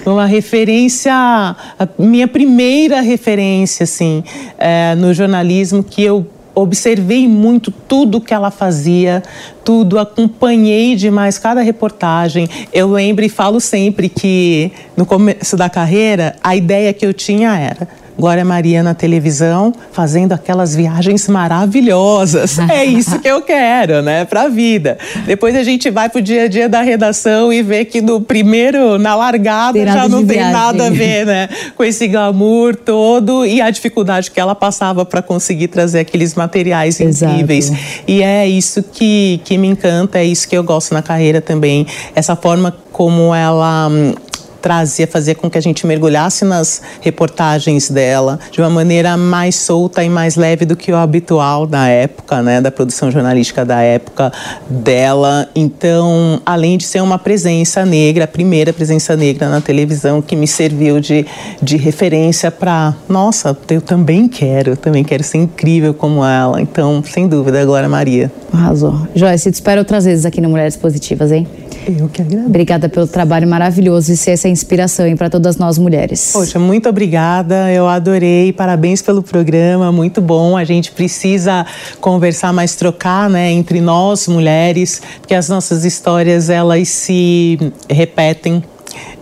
Uma 0.04 0.26
referência, 0.26 1.14
a 1.14 1.88
minha 1.96 2.26
primeira 2.26 3.00
referência, 3.00 3.84
assim, 3.84 4.24
é, 4.58 4.96
no 4.96 5.14
jornalismo 5.14 5.84
que 5.84 6.02
eu 6.02 6.26
observei 6.54 7.26
muito 7.26 7.70
tudo 7.70 8.20
que 8.20 8.34
ela 8.34 8.50
fazia, 8.50 9.22
tudo, 9.64 9.98
acompanhei 9.98 10.94
demais 10.96 11.38
cada 11.38 11.62
reportagem. 11.62 12.48
Eu 12.72 12.90
lembro 12.90 13.24
e 13.24 13.28
falo 13.28 13.60
sempre 13.60 14.08
que 14.08 14.72
no 14.96 15.06
começo 15.06 15.56
da 15.56 15.70
carreira, 15.70 16.36
a 16.42 16.54
ideia 16.54 16.92
que 16.92 17.06
eu 17.06 17.12
tinha 17.12 17.56
era 17.56 18.01
Glória 18.18 18.44
Maria 18.44 18.82
na 18.82 18.94
televisão, 18.94 19.72
fazendo 19.90 20.32
aquelas 20.32 20.74
viagens 20.74 21.28
maravilhosas. 21.28 22.58
É 22.72 22.84
isso 22.84 23.18
que 23.18 23.28
eu 23.28 23.42
quero, 23.42 24.00
né, 24.02 24.24
para 24.24 24.42
a 24.42 24.48
vida. 24.48 24.96
Depois 25.26 25.54
a 25.54 25.62
gente 25.62 25.90
vai 25.90 26.08
pro 26.08 26.22
dia 26.22 26.44
a 26.44 26.48
dia 26.48 26.68
da 26.68 26.80
redação 26.80 27.52
e 27.52 27.62
vê 27.62 27.84
que 27.84 28.00
no 28.00 28.20
primeiro, 28.20 28.98
na 28.98 29.14
largada, 29.14 29.84
já 29.84 30.08
não 30.08 30.24
tem 30.24 30.38
viagem. 30.38 30.52
nada 30.52 30.86
a 30.86 30.90
ver, 30.90 31.26
né, 31.26 31.48
com 31.76 31.84
esse 31.84 32.08
glamour 32.08 32.74
todo 32.74 33.44
e 33.44 33.60
a 33.60 33.68
dificuldade 33.68 34.30
que 34.30 34.40
ela 34.40 34.54
passava 34.54 35.04
para 35.04 35.20
conseguir 35.20 35.68
trazer 35.68 36.00
aqueles 36.00 36.34
materiais 36.34 36.98
Exato. 36.98 37.32
incríveis. 37.32 37.72
E 38.06 38.22
é 38.22 38.48
isso 38.48 38.82
que, 38.82 39.40
que 39.44 39.58
me 39.58 39.68
encanta, 39.68 40.18
é 40.18 40.24
isso 40.24 40.48
que 40.48 40.56
eu 40.56 40.64
gosto 40.64 40.94
na 40.94 41.02
carreira 41.02 41.40
também. 41.40 41.86
Essa 42.14 42.34
forma 42.34 42.74
como 42.92 43.34
ela 43.34 43.88
hum, 43.88 44.14
trazia, 44.62 45.06
fazia 45.06 45.34
com 45.34 45.50
que 45.50 45.58
a 45.58 45.60
gente 45.60 45.84
mergulhasse 45.86 46.44
nas 46.44 46.80
reportagens 47.00 47.90
dela 47.90 48.38
de 48.50 48.60
uma 48.60 48.70
maneira 48.70 49.16
mais 49.16 49.56
solta 49.56 50.04
e 50.04 50.08
mais 50.08 50.36
leve 50.36 50.64
do 50.64 50.76
que 50.76 50.92
o 50.92 50.96
habitual 50.96 51.66
da 51.66 51.88
época, 51.88 52.40
né, 52.42 52.60
da 52.60 52.70
produção 52.70 53.10
jornalística 53.10 53.64
da 53.64 53.82
época 53.82 54.32
dela. 54.70 55.48
Então, 55.54 56.40
além 56.46 56.78
de 56.78 56.84
ser 56.84 57.02
uma 57.02 57.18
presença 57.18 57.84
negra, 57.84 58.24
a 58.24 58.28
primeira 58.28 58.72
presença 58.72 59.16
negra 59.16 59.48
na 59.48 59.60
televisão 59.60 60.22
que 60.22 60.36
me 60.36 60.46
serviu 60.46 61.00
de, 61.00 61.26
de 61.60 61.76
referência 61.76 62.50
para, 62.50 62.94
nossa, 63.08 63.56
eu 63.68 63.80
também 63.80 64.28
quero, 64.28 64.70
eu 64.70 64.76
também 64.76 65.02
quero 65.02 65.24
ser 65.24 65.38
incrível 65.38 65.92
como 65.92 66.24
ela. 66.24 66.60
Então, 66.60 67.02
sem 67.02 67.26
dúvida, 67.26 67.64
Glória 67.64 67.88
Maria. 67.88 68.30
Arrasou. 68.52 69.08
Joyce, 69.14 69.50
te 69.50 69.54
espero 69.54 69.80
outras 69.80 70.04
vezes 70.04 70.24
aqui 70.24 70.40
no 70.40 70.48
Mulheres 70.48 70.76
Positivas, 70.76 71.32
hein? 71.32 71.46
Eu 71.86 72.08
que 72.08 72.22
agradeço. 72.22 72.48
Obrigada 72.48 72.88
pelo 72.88 73.06
trabalho 73.06 73.48
maravilhoso 73.48 74.12
e 74.12 74.16
ser 74.16 74.32
essa 74.32 74.48
inspiração 74.48 75.14
para 75.16 75.28
todas 75.28 75.56
nós 75.56 75.78
mulheres. 75.78 76.30
Poxa, 76.32 76.58
muito 76.58 76.88
obrigada. 76.88 77.70
Eu 77.72 77.88
adorei. 77.88 78.52
Parabéns 78.52 79.02
pelo 79.02 79.22
programa. 79.22 79.90
Muito 79.90 80.20
bom. 80.20 80.56
A 80.56 80.64
gente 80.64 80.92
precisa 80.92 81.66
conversar 82.00 82.52
mais, 82.52 82.76
trocar, 82.76 83.28
né, 83.28 83.50
entre 83.50 83.80
nós 83.80 84.28
mulheres, 84.28 85.02
porque 85.20 85.34
as 85.34 85.48
nossas 85.48 85.84
histórias 85.84 86.48
elas 86.48 86.88
se 86.88 87.58
repetem 87.88 88.62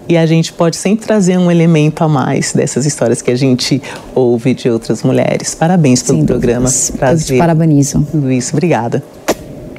e 0.09 0.17
a 0.17 0.27
gente 0.27 0.53
pode 0.53 0.77
sempre 0.77 1.07
trazer 1.07 1.39
um 1.39 1.51
elemento 1.51 2.03
a 2.03 2.09
mais 2.09 2.53
dessas 2.53 2.85
histórias 2.85 3.23
que 3.23 3.31
a 3.31 3.37
gente 3.37 3.81
ouve 4.13 4.55
de 4.55 4.69
outras 4.69 5.05
mulheres. 5.05 5.55
Parabéns 5.55 6.03
pelo 6.03 6.19
Sem 6.19 6.27
programa. 6.27 6.69
Prazer. 6.99 7.31
Eu 7.31 7.37
te 7.37 7.39
parabenizo. 7.39 8.07
Tudo 8.11 8.31
isso. 8.31 8.53
Obrigada. 8.53 9.03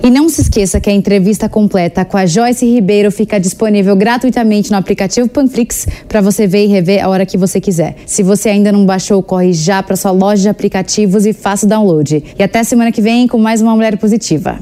E 0.03 0.09
não 0.09 0.27
se 0.29 0.41
esqueça 0.41 0.81
que 0.81 0.89
a 0.89 0.93
entrevista 0.93 1.47
completa 1.47 2.03
com 2.03 2.17
a 2.17 2.25
Joyce 2.25 2.65
Ribeiro 2.65 3.11
fica 3.11 3.39
disponível 3.39 3.95
gratuitamente 3.95 4.71
no 4.71 4.77
aplicativo 4.77 5.29
Panflix 5.29 5.87
para 6.07 6.21
você 6.21 6.47
ver 6.47 6.65
e 6.65 6.67
rever 6.67 7.03
a 7.03 7.07
hora 7.07 7.25
que 7.25 7.37
você 7.37 7.61
quiser. 7.61 7.95
Se 8.07 8.23
você 8.23 8.49
ainda 8.49 8.71
não 8.71 8.83
baixou, 8.83 9.21
corre 9.21 9.53
já 9.53 9.83
para 9.83 9.95
sua 9.95 10.11
loja 10.11 10.41
de 10.41 10.49
aplicativos 10.49 11.25
e 11.27 11.33
faça 11.33 11.67
o 11.67 11.69
download. 11.69 12.23
E 12.37 12.43
até 12.43 12.63
semana 12.63 12.91
que 12.91 13.01
vem 13.01 13.27
com 13.27 13.37
mais 13.37 13.61
uma 13.61 13.75
Mulher 13.75 13.95
Positiva. 13.97 14.59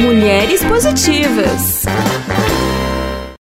Mulheres 0.00 0.64
Positivas. 0.64 1.84